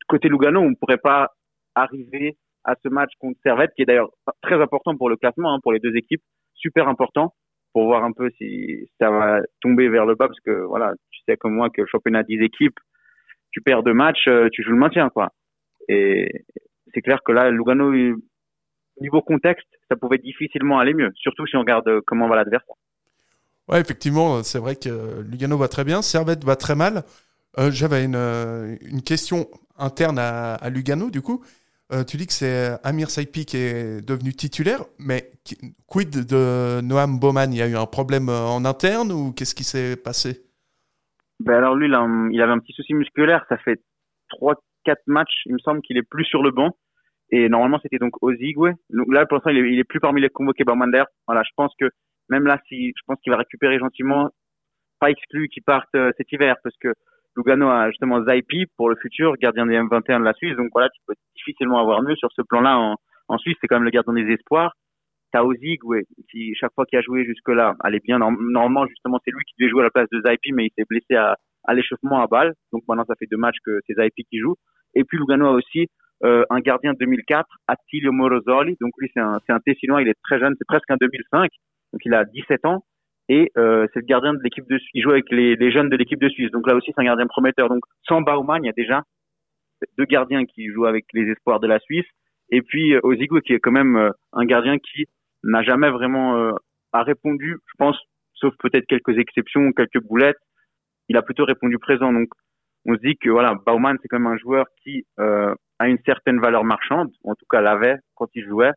côté 0.07 0.29
Lugano 0.29 0.61
on 0.61 0.75
pourrait 0.75 0.99
pas 0.99 1.31
arriver 1.75 2.37
à 2.65 2.75
ce 2.83 2.89
match 2.89 3.11
contre 3.21 3.39
Servette, 3.43 3.73
qui 3.77 3.83
est 3.83 3.87
d'ailleurs 3.87 4.11
très 4.43 4.61
important 4.61 4.97
pour 4.97 5.09
le 5.09 5.17
classement, 5.17 5.55
hein, 5.55 5.61
pour 5.63 5.73
les 5.73 5.81
deux 5.81 5.95
équipes, 5.97 6.23
super 6.55 6.89
important 6.89 7.35
pour 7.73 7.87
voir 7.87 8.05
un 8.05 8.13
peu 8.13 8.31
si 8.39 8.89
ça 9.01 9.11
va 9.11 9.41
tomber 9.61 9.89
vers 9.89 10.07
le 10.07 10.15
bas, 10.15 10.29
parce 10.29 10.41
que 10.41 10.63
voilà, 10.65 10.93
tu 11.11 11.21
sais 11.27 11.37
comme 11.37 11.55
moi 11.55 11.71
que 11.71 11.81
le 11.81 11.89
championnat 11.89 12.23
10 12.23 12.41
équipes, 12.41 12.79
tu 13.51 13.61
perds 13.63 13.83
deux 13.83 13.93
matchs, 13.93 14.29
tu 14.53 14.63
joues 14.63 14.71
le 14.71 14.79
maintien, 14.79 15.09
quoi. 15.09 15.31
Et 15.89 16.45
c'est 16.95 17.03
clair 17.03 17.21
que 17.25 17.33
là, 17.33 17.51
Lugano, 17.51 17.93
niveau 19.01 19.23
contexte, 19.23 19.69
ça 19.89 19.97
pouvait 19.97 20.19
difficilement 20.19 20.79
aller 20.79 20.95
mieux, 20.95 21.11
surtout 21.17 21.47
si 21.47 21.57
on 21.57 21.61
regarde 21.61 22.01
comment 22.07 22.29
va 22.29 22.37
l'adversaire. 22.37 22.77
Ouais, 23.69 23.81
effectivement, 23.81 24.43
c'est 24.43 24.59
vrai 24.59 24.77
que 24.77 25.23
Lugano 25.23 25.57
va 25.57 25.69
très 25.69 25.85
bien, 25.85 26.03
Servette 26.03 26.45
va 26.45 26.57
très 26.57 26.75
mal. 26.75 27.03
Euh, 27.59 27.71
J'avais 27.71 28.05
une, 28.05 28.17
une 28.17 29.03
question 29.03 29.49
interne 29.79 30.19
à, 30.19 30.55
à 30.55 30.71
Lugano, 30.71 31.11
du 31.11 31.23
coup. 31.23 31.43
Euh, 31.93 32.03
tu 32.03 32.17
dis 32.17 32.27
que 32.27 32.33
c'est 32.33 32.79
Amir 32.83 33.11
Saipi 33.11 33.45
qui 33.45 33.59
est 33.59 34.07
devenu 34.07 34.33
titulaire, 34.33 34.85
mais 34.99 35.31
quid 35.87 36.11
de 36.27 36.81
Noam 36.83 37.19
Bowman 37.19 37.53
Il 37.53 37.59
y 37.59 37.63
a 37.63 37.69
eu 37.69 37.77
un 37.77 37.87
problème 37.87 38.29
en 38.29 38.65
interne 38.65 39.13
ou 39.13 39.33
qu'est-ce 39.33 39.55
qui 39.55 39.65
s'est 39.65 39.97
passé? 39.97 40.45
Ben 41.41 41.57
Alors 41.57 41.75
lui, 41.75 41.89
là, 41.89 42.07
il 42.31 42.41
avait 42.41 42.53
un 42.53 42.59
petit 42.59 42.73
souci 42.73 42.95
musculaire. 42.95 43.45
Ça 43.49 43.59
fait 43.59 43.81
3-4 44.87 44.97
matchs, 45.07 45.43
il 45.47 45.55
me 45.55 45.59
semble 45.59 45.81
qu'il 45.83 45.97
est 45.97 46.09
plus 46.09 46.25
sur 46.25 46.43
le 46.43 46.51
banc. 46.51 46.77
Et 47.31 47.49
normalement, 47.49 47.79
c'était 47.83 47.99
donc 47.99 48.23
Ozigwe. 48.23 48.73
Donc 48.91 49.13
là, 49.13 49.27
pour 49.27 49.37
l'instant, 49.37 49.51
il, 49.51 49.59
il 49.67 49.79
est, 49.79 49.85
plus 49.85 50.01
parmi 50.01 50.21
les 50.21 50.29
convoqués 50.29 50.65
Bauman. 50.65 50.91
D'ailleurs, 50.91 51.09
voilà, 51.27 51.43
je 51.43 51.51
pense 51.57 51.73
que 51.81 51.91
même 52.29 52.47
là, 52.47 52.61
si, 52.69 52.89
je 52.89 53.03
pense 53.07 53.19
qu'il 53.23 53.33
va 53.33 53.39
récupérer 53.39 53.79
gentiment, 53.79 54.31
pas 55.01 55.11
exclu 55.11 55.49
qu'il 55.49 55.63
parte 55.63 55.89
euh, 55.97 56.13
cet 56.17 56.31
hiver, 56.33 56.57
parce 56.63 56.77
que 56.81 56.93
Lugano 57.37 57.69
a 57.69 57.91
justement 57.91 58.25
Zaipi 58.25 58.67
pour 58.77 58.89
le 58.89 58.97
futur, 58.97 59.35
gardien 59.37 59.67
des 59.67 59.77
M21 59.77 60.21
de 60.21 60.25
la 60.25 60.35
Suisse. 60.35 60.57
Donc 60.57 60.69
voilà, 60.73 60.89
tu 60.91 61.01
peux 61.07 61.15
difficilement 61.37 61.81
avoir 61.81 62.03
mieux 62.03 62.17
sur 62.17 62.31
ce 62.33 62.43
plan-là 62.43 62.79
en, 63.29 63.39
Suisse. 63.39 63.57
C'est 63.61 63.67
quand 63.67 63.77
même 63.77 63.85
le 63.85 63.91
gardien 63.91 64.13
des 64.13 64.33
espoirs. 64.33 64.75
T'as 65.33 65.43
Ozigwe, 65.43 66.03
qui 66.31 66.55
chaque 66.55 66.73
fois 66.75 66.87
qu'il 66.87 66.99
a 66.99 67.03
joué 67.03 67.25
jusque-là, 67.25 67.75
allait 67.81 67.99
bien. 67.99 68.21
Normalement, 68.21 68.87
justement, 68.87 69.19
c'est 69.25 69.33
lui 69.33 69.45
qui 69.45 69.55
devait 69.59 69.71
jouer 69.71 69.81
à 69.81 69.85
la 69.85 69.91
place 69.91 70.09
de 70.13 70.21
Zaipi, 70.25 70.53
mais 70.53 70.67
il 70.67 70.71
s'est 70.77 70.85
blessé 70.89 71.17
à, 71.17 71.37
à 71.65 71.75
l'échauffement 71.75 72.23
à 72.23 72.29
balle. 72.29 72.55
Donc 72.73 72.85
maintenant, 72.87 73.05
ça 73.09 73.15
fait 73.19 73.27
deux 73.29 73.37
matchs 73.37 73.59
que 73.65 73.81
c'est 73.87 73.95
Zaipi 73.95 74.25
qui 74.31 74.39
joue. 74.39 74.55
Et 74.95 75.05
puis 75.05 75.19
Lugano 75.19 75.47
a 75.47 75.53
aussi 75.53 75.89
euh, 76.25 76.45
un 76.51 76.61
gardien 76.61 76.93
de 76.93 76.99
2004, 76.99 77.47
Attilio 77.67 78.13
Morozoli. 78.13 78.77
Donc 78.81 78.93
lui, 78.99 79.11
c'est 79.15 79.21
un, 79.21 79.39
c'est 79.47 79.53
un 79.53 79.61
Tessinois, 79.61 80.03
il 80.03 80.09
est 80.09 80.17
très 80.23 80.39
jeune, 80.39 80.55
c'est 80.59 80.67
presque 80.67 80.91
un 80.91 80.97
2005. 81.01 81.51
Donc 81.93 82.01
il 82.05 82.15
a 82.15 82.25
17 82.25 82.65
ans. 82.67 82.85
Et 83.31 83.51
euh, 83.57 83.87
c'est 83.93 84.01
le 84.01 84.07
gardien 84.07 84.35
de 84.35 84.41
l'équipe 84.43 84.69
de 84.69 84.77
Suisse. 84.77 84.91
Il 84.95 85.03
joue 85.03 85.11
avec 85.11 85.31
les, 85.31 85.57
les 85.57 85.73
jeunes 85.73 85.89
de 85.89 85.97
l'équipe 85.97 86.21
de 86.21 86.29
Suisse. 86.29 86.51
Donc 86.51 86.67
là 86.67 86.75
aussi, 86.75 86.93
c'est 86.95 87.01
un 87.01 87.05
gardien 87.05 87.27
prometteur. 87.27 87.69
Donc 87.69 87.83
sans 88.07 88.21
Baumann, 88.21 88.63
il 88.63 88.67
y 88.67 88.71
a 88.71 88.75
déjà 88.77 89.03
deux 89.99 90.05
gardiens 90.05 90.45
qui 90.45 90.69
jouent 90.69 90.87
avec 90.87 91.07
les 91.13 91.31
espoirs 91.31 91.61
de 91.61 91.67
la 91.67 91.79
Suisse. 91.81 92.07
Et 92.51 92.63
puis 92.63 92.95
euh, 92.95 93.41
qui 93.45 93.53
est 93.53 93.61
quand 93.61 93.73
même 93.73 93.97
euh, 93.97 94.11
un 94.33 94.45
gardien 94.45 94.79
qui 94.79 95.07
n'a 95.43 95.63
jamais 95.63 95.91
vraiment 95.91 96.37
euh, 96.37 96.53
a 96.93 97.03
répondu, 97.03 97.57
je 97.67 97.73
pense, 97.79 97.99
sauf 98.35 98.55
peut-être 98.59 98.87
quelques 98.87 99.19
exceptions, 99.19 99.73
quelques 99.73 100.03
boulettes, 100.03 100.39
il 101.09 101.17
a 101.17 101.23
plutôt 101.23 101.45
répondu 101.45 101.79
présent. 101.79 102.13
Donc 102.13 102.29
on 102.87 102.95
se 102.95 103.01
dit 103.01 103.17
que 103.17 103.31
voilà, 103.31 103.55
Baumann, 103.67 103.97
c'est 104.03 104.09
quand 104.09 104.19
même 104.19 104.33
un 104.33 104.37
joueur 104.37 104.67
qui 104.83 105.05
euh, 105.19 105.55
a 105.79 105.89
une 105.89 105.99
certaine 106.05 106.41
valeur 106.41 106.65
marchande, 106.65 107.11
en 107.25 107.35
tout 107.35 107.47
cas 107.51 107.61
l'avait 107.61 107.97
quand 108.15 108.29
il 108.35 108.45
jouait. 108.45 108.73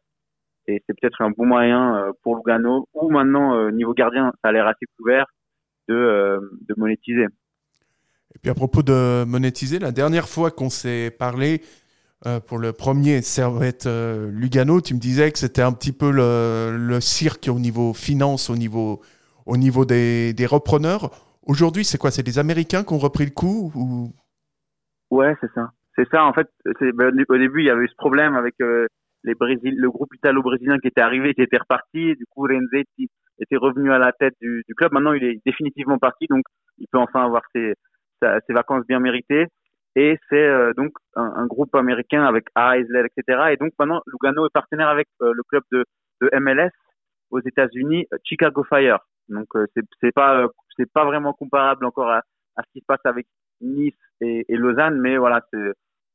Et 0.67 0.83
c'est 0.85 0.99
peut-être 0.99 1.21
un 1.21 1.31
bon 1.31 1.45
moyen 1.45 1.95
euh, 1.95 2.11
pour 2.23 2.37
Lugano, 2.37 2.87
ou 2.93 3.09
maintenant, 3.09 3.55
euh, 3.55 3.71
niveau 3.71 3.93
gardien, 3.93 4.31
ça 4.41 4.49
a 4.49 4.51
l'air 4.51 4.67
assez 4.67 4.85
couvert, 4.97 5.25
de, 5.87 6.39
de 6.67 6.75
monétiser. 6.77 7.25
Et 8.35 8.39
puis 8.39 8.49
à 8.49 8.53
propos 8.53 8.83
de 8.83 9.23
monétiser, 9.25 9.79
la 9.79 9.91
dernière 9.91 10.27
fois 10.27 10.51
qu'on 10.51 10.69
s'est 10.69 11.11
parlé 11.17 11.61
pour 12.47 12.57
le 12.57 12.73
premier 12.73 13.21
Servette 13.21 13.85
Lugano, 13.85 14.81
tu 14.81 14.95
me 14.95 14.99
disais 14.99 15.31
que 15.31 15.37
c'était 15.37 15.61
un 15.61 15.71
petit 15.71 15.91
peu 15.91 16.11
le, 16.11 16.75
le, 16.75 16.99
cirque 16.99 17.47
au 17.47 17.59
niveau 17.59 17.93
finance, 17.93 18.49
au 18.49 18.55
niveau, 18.55 19.01
au 19.45 19.55
niveau 19.55 19.85
des, 19.85 20.33
des 20.33 20.45
repreneurs. 20.47 21.26
Aujourd'hui, 21.47 21.85
c'est 21.85 21.97
quoi? 21.97 22.11
C'est 22.11 22.23
des 22.23 22.39
Américains 22.39 22.83
qui 22.83 22.93
ont 22.93 22.97
repris 22.97 23.25
le 23.25 23.31
coup 23.31 23.71
ou... 23.73 24.11
Ouais, 25.09 25.33
c'est 25.39 25.51
ça. 25.53 25.71
C'est 25.95 26.07
ça, 26.09 26.25
en 26.25 26.33
fait. 26.33 26.47
Ben, 26.93 27.11
au 27.29 27.37
début, 27.37 27.61
il 27.61 27.65
y 27.65 27.69
avait 27.69 27.85
eu 27.85 27.87
ce 27.87 27.95
problème 27.95 28.35
avec 28.35 28.55
euh, 28.61 28.85
les 29.23 29.33
Brésil, 29.33 29.75
le 29.77 29.89
groupe 29.89 30.13
italo-brésilien 30.13 30.77
qui 30.79 30.87
était 30.87 31.01
arrivé, 31.01 31.33
qui 31.33 31.41
était 31.41 31.57
reparti. 31.57 32.15
Du 32.15 32.25
coup, 32.29 32.41
Renzetti 32.41 33.09
était 33.39 33.55
revenu 33.55 33.91
à 33.91 33.97
la 33.97 34.11
tête 34.11 34.35
du, 34.41 34.63
club. 34.75 34.91
Maintenant, 34.91 35.13
il 35.13 35.23
est 35.23 35.39
définitivement 35.45 35.97
parti, 35.97 36.25
donc 36.29 36.43
il 36.77 36.87
peut 36.91 36.97
enfin 36.97 37.23
avoir 37.23 37.43
ses, 37.55 37.73
ses 38.21 38.53
vacances 38.53 38.85
bien 38.87 38.99
méritées. 38.99 39.47
Et 39.95 40.19
c'est 40.29 40.35
euh, 40.35 40.73
donc 40.75 40.91
un, 41.15 41.33
un, 41.37 41.47
groupe 41.47 41.73
américain 41.73 42.23
avec 42.23 42.45
Eisler, 42.55 43.03
etc. 43.05 43.49
Et 43.51 43.57
donc 43.57 43.71
maintenant, 43.79 44.01
Lugano 44.05 44.45
est 44.45 44.53
partenaire 44.53 44.89
avec 44.89 45.07
euh, 45.21 45.31
le 45.33 45.41
club 45.43 45.63
de, 45.71 45.85
de, 46.21 46.29
MLS 46.39 46.71
aux 47.31 47.39
États-Unis, 47.39 48.05
Chicago 48.23 48.63
Fire. 48.63 48.99
Donc 49.29 49.47
euh, 49.55 49.65
c'est 50.01 50.13
pas 50.13 50.47
c'est 50.75 50.91
pas 50.91 51.05
vraiment 51.05 51.33
comparable 51.33 51.85
encore 51.85 52.09
à, 52.09 52.21
à, 52.55 52.63
ce 52.63 52.71
qui 52.73 52.79
se 52.79 52.85
passe 52.85 53.05
avec 53.05 53.27
Nice 53.61 53.93
et, 54.21 54.45
et 54.47 54.55
Lausanne, 54.55 54.99
mais 54.99 55.17
voilà, 55.17 55.41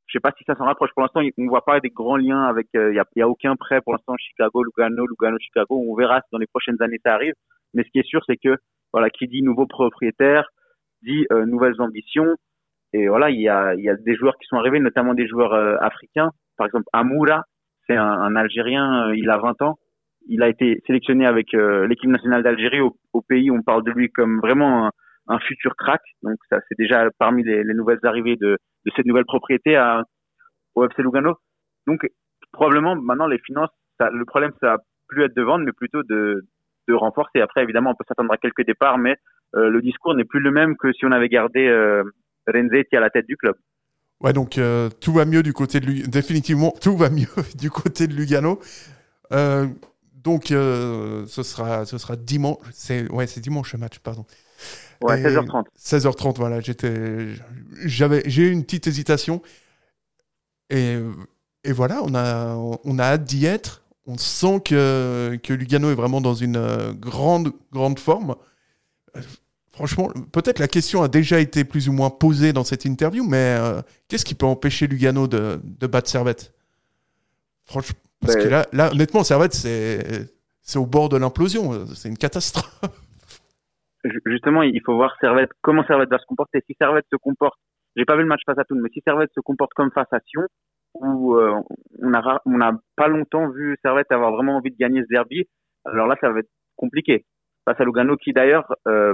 je 0.07 0.13
sais 0.13 0.21
pas 0.21 0.31
si 0.37 0.43
ça 0.45 0.55
s'en 0.55 0.65
rapproche. 0.65 0.91
Pour 0.93 1.01
l'instant, 1.01 1.21
on 1.37 1.47
voit 1.47 1.65
pas 1.65 1.79
des 1.79 1.89
grands 1.89 2.17
liens 2.17 2.43
avec. 2.43 2.67
Il 2.73 2.79
euh, 2.79 2.93
y, 2.93 2.99
a, 2.99 3.05
y, 3.15 3.21
a, 3.21 3.27
aucun 3.27 3.55
prêt 3.55 3.81
pour 3.81 3.93
l'instant 3.93 4.15
Chicago, 4.17 4.63
Lugano, 4.63 5.05
Lugano, 5.05 5.37
Chicago. 5.39 5.83
On 5.87 5.95
verra 5.95 6.21
si 6.21 6.27
dans 6.31 6.37
les 6.37 6.47
prochaines 6.47 6.81
années 6.81 6.99
ça 7.03 7.13
arrive. 7.13 7.33
Mais 7.73 7.83
ce 7.83 7.89
qui 7.89 7.99
est 7.99 8.07
sûr, 8.07 8.21
c'est 8.27 8.37
que 8.37 8.55
voilà, 8.91 9.09
qui 9.09 9.27
dit 9.27 9.41
nouveau 9.41 9.65
propriétaire 9.65 10.47
dit 11.01 11.25
euh, 11.31 11.45
nouvelles 11.45 11.81
ambitions. 11.81 12.35
Et 12.93 13.07
voilà, 13.07 13.31
il 13.31 13.41
y 13.41 13.49
a, 13.49 13.73
y 13.75 13.89
a 13.89 13.95
des 13.95 14.15
joueurs 14.15 14.37
qui 14.37 14.45
sont 14.47 14.57
arrivés, 14.57 14.79
notamment 14.79 15.13
des 15.13 15.27
joueurs 15.27 15.53
euh, 15.53 15.77
africains. 15.81 16.29
Par 16.57 16.67
exemple, 16.67 16.85
Amoura, 16.93 17.43
c'est 17.87 17.95
un, 17.95 18.05
un, 18.05 18.35
Algérien, 18.35 19.11
il 19.13 19.29
a 19.29 19.37
20 19.37 19.61
ans. 19.63 19.79
Il 20.27 20.41
a 20.41 20.49
été 20.49 20.81
sélectionné 20.87 21.25
avec 21.25 21.51
l'équipe 21.53 22.09
nationale 22.09 22.43
d'Algérie 22.43 22.81
au, 22.81 22.95
au, 23.13 23.21
pays. 23.21 23.51
On 23.51 23.61
parle 23.61 23.83
de 23.83 23.91
lui 23.91 24.09
comme 24.09 24.39
vraiment 24.39 24.89
un, 25.27 25.39
futur 25.39 25.75
crack. 25.75 26.01
Donc 26.21 26.37
ça, 26.49 26.59
c'est 26.67 26.77
déjà 26.77 27.09
parmi 27.19 27.43
les, 27.43 27.63
les, 27.63 27.73
nouvelles 27.73 27.99
arrivées 28.03 28.35
de, 28.35 28.57
cette 28.95 29.05
nouvelle 29.05 29.25
propriété 29.25 29.77
au 30.75 30.85
FC 30.85 31.01
Lugano. 31.01 31.35
Donc 31.87 32.07
probablement 32.51 32.95
maintenant 32.95 33.27
les 33.27 33.39
finances, 33.39 33.71
le 33.99 34.25
problème 34.25 34.51
ça 34.61 34.67
va 34.67 34.77
plus 35.07 35.25
être 35.25 35.35
de 35.35 35.41
vendre, 35.41 35.65
mais 35.65 35.71
plutôt 35.71 36.03
de, 36.03 36.45
de 36.87 36.93
renforcer. 36.93 37.41
Après 37.41 37.63
évidemment 37.63 37.91
on 37.91 37.95
peut 37.95 38.05
s'attendre 38.07 38.31
à 38.31 38.37
quelques 38.37 38.65
départs, 38.65 38.97
mais 38.97 39.17
euh, 39.55 39.69
le 39.69 39.81
discours 39.81 40.15
n'est 40.15 40.25
plus 40.25 40.39
le 40.39 40.51
même 40.51 40.75
que 40.77 40.91
si 40.93 41.05
on 41.05 41.11
avait 41.11 41.29
gardé 41.29 41.67
euh, 41.67 42.03
Renzetti 42.47 42.95
à 42.95 42.99
la 42.99 43.09
tête 43.09 43.27
du 43.27 43.37
club. 43.37 43.55
Ouais, 44.21 44.33
donc 44.33 44.57
euh, 44.57 44.89
tout 45.01 45.13
va 45.13 45.25
mieux 45.25 45.43
du 45.43 45.53
côté 45.53 45.79
de 45.79 45.85
Lugano. 45.85 46.07
Définitivement, 46.09 46.73
tout 46.81 46.95
va 46.95 47.09
mieux 47.09 47.27
du 47.59 47.69
côté 47.69 48.07
de 48.07 48.13
Lugano. 48.13 48.59
Euh, 50.25 50.31
donc, 50.31 50.51
euh, 50.51 51.25
ce 51.27 51.43
sera, 51.43 51.85
ce 51.85 51.97
sera 51.97 52.15
dimanche. 52.15 52.57
C'est 52.73 53.11
ouais, 53.11 53.27
c'est 53.27 53.41
dimanche 53.41 53.73
le 53.73 53.79
match, 53.79 53.99
pardon. 53.99 54.25
Ouais, 55.01 55.21
16h30. 55.21 55.65
16h30, 55.77 56.37
voilà. 56.37 56.61
J'étais, 56.61 57.27
j'avais, 57.83 58.23
j'ai 58.25 58.43
eu 58.43 58.51
une 58.51 58.63
petite 58.63 58.87
hésitation. 58.87 59.41
Et, 60.69 60.97
et 61.63 61.71
voilà, 61.71 62.01
on 62.03 62.15
a, 62.15 62.55
on 62.55 62.99
a 62.99 63.03
hâte 63.03 63.23
d'y 63.25 63.45
être. 63.45 63.83
On 64.05 64.17
sent 64.17 64.61
que, 64.65 65.39
que 65.43 65.53
Lugano 65.53 65.89
est 65.91 65.95
vraiment 65.95 66.19
dans 66.19 66.33
une 66.35 66.93
grande, 66.99 67.53
grande 67.71 67.99
forme. 67.99 68.35
Franchement, 69.73 70.09
peut-être 70.31 70.59
la 70.59 70.67
question 70.67 71.01
a 71.01 71.07
déjà 71.07 71.39
été 71.39 71.63
plus 71.63 71.89
ou 71.89 71.93
moins 71.93 72.11
posée 72.11 72.53
dans 72.53 72.63
cette 72.63 72.85
interview, 72.85 73.25
mais 73.25 73.57
euh, 73.59 73.81
qu'est-ce 74.07 74.23
qui 74.23 74.35
peut 74.35 74.45
empêcher 74.45 74.85
Lugano 74.85 75.27
de, 75.27 75.59
de 75.63 75.87
battre 75.87 76.11
Servette? 76.11 76.53
Franchement, 77.65 77.97
parce 78.23 78.35
que 78.35 78.49
là, 78.49 78.65
là, 78.73 78.91
honnêtement, 78.91 79.23
Servette, 79.23 79.53
c'est, 79.53 80.27
c'est 80.61 80.79
au 80.79 80.85
bord 80.85 81.09
de 81.09 81.17
l'implosion. 81.17 81.85
C'est 81.87 82.09
une 82.09 82.17
catastrophe. 82.17 82.79
Justement, 84.25 84.63
il 84.63 84.81
faut 84.85 84.95
voir 84.95 85.15
Servette, 85.21 85.51
comment 85.61 85.85
Servette 85.85 86.09
va 86.09 86.19
se 86.19 86.25
comporter. 86.25 86.61
Si 86.67 86.75
Servette 86.79 87.05
se 87.11 87.17
comporte, 87.17 87.57
j'ai 87.95 88.05
pas 88.05 88.15
vu 88.15 88.23
le 88.23 88.27
match 88.27 88.41
face 88.45 88.57
à 88.57 88.65
Toul, 88.65 88.81
mais 88.81 88.89
si 88.89 89.01
Servette 89.05 89.31
se 89.33 89.39
comporte 89.39 89.71
comme 89.75 89.91
face 89.91 90.11
à 90.11 90.19
Sion, 90.25 90.41
où 90.95 91.35
euh, 91.35 91.53
on 92.01 92.13
a 92.13 92.41
on 92.45 92.61
a 92.61 92.73
pas 92.95 93.07
longtemps 93.07 93.49
vu 93.49 93.77
Servette 93.81 94.11
avoir 94.11 94.31
vraiment 94.31 94.57
envie 94.57 94.71
de 94.71 94.77
gagner 94.77 95.01
ce 95.03 95.07
derby, 95.07 95.47
alors 95.85 96.07
là, 96.07 96.15
ça 96.19 96.29
va 96.31 96.39
être 96.39 96.49
compliqué. 96.75 97.25
Face 97.65 97.79
à 97.79 97.85
Lugano, 97.85 98.17
qui 98.17 98.33
d'ailleurs 98.33 98.75
euh, 98.87 99.13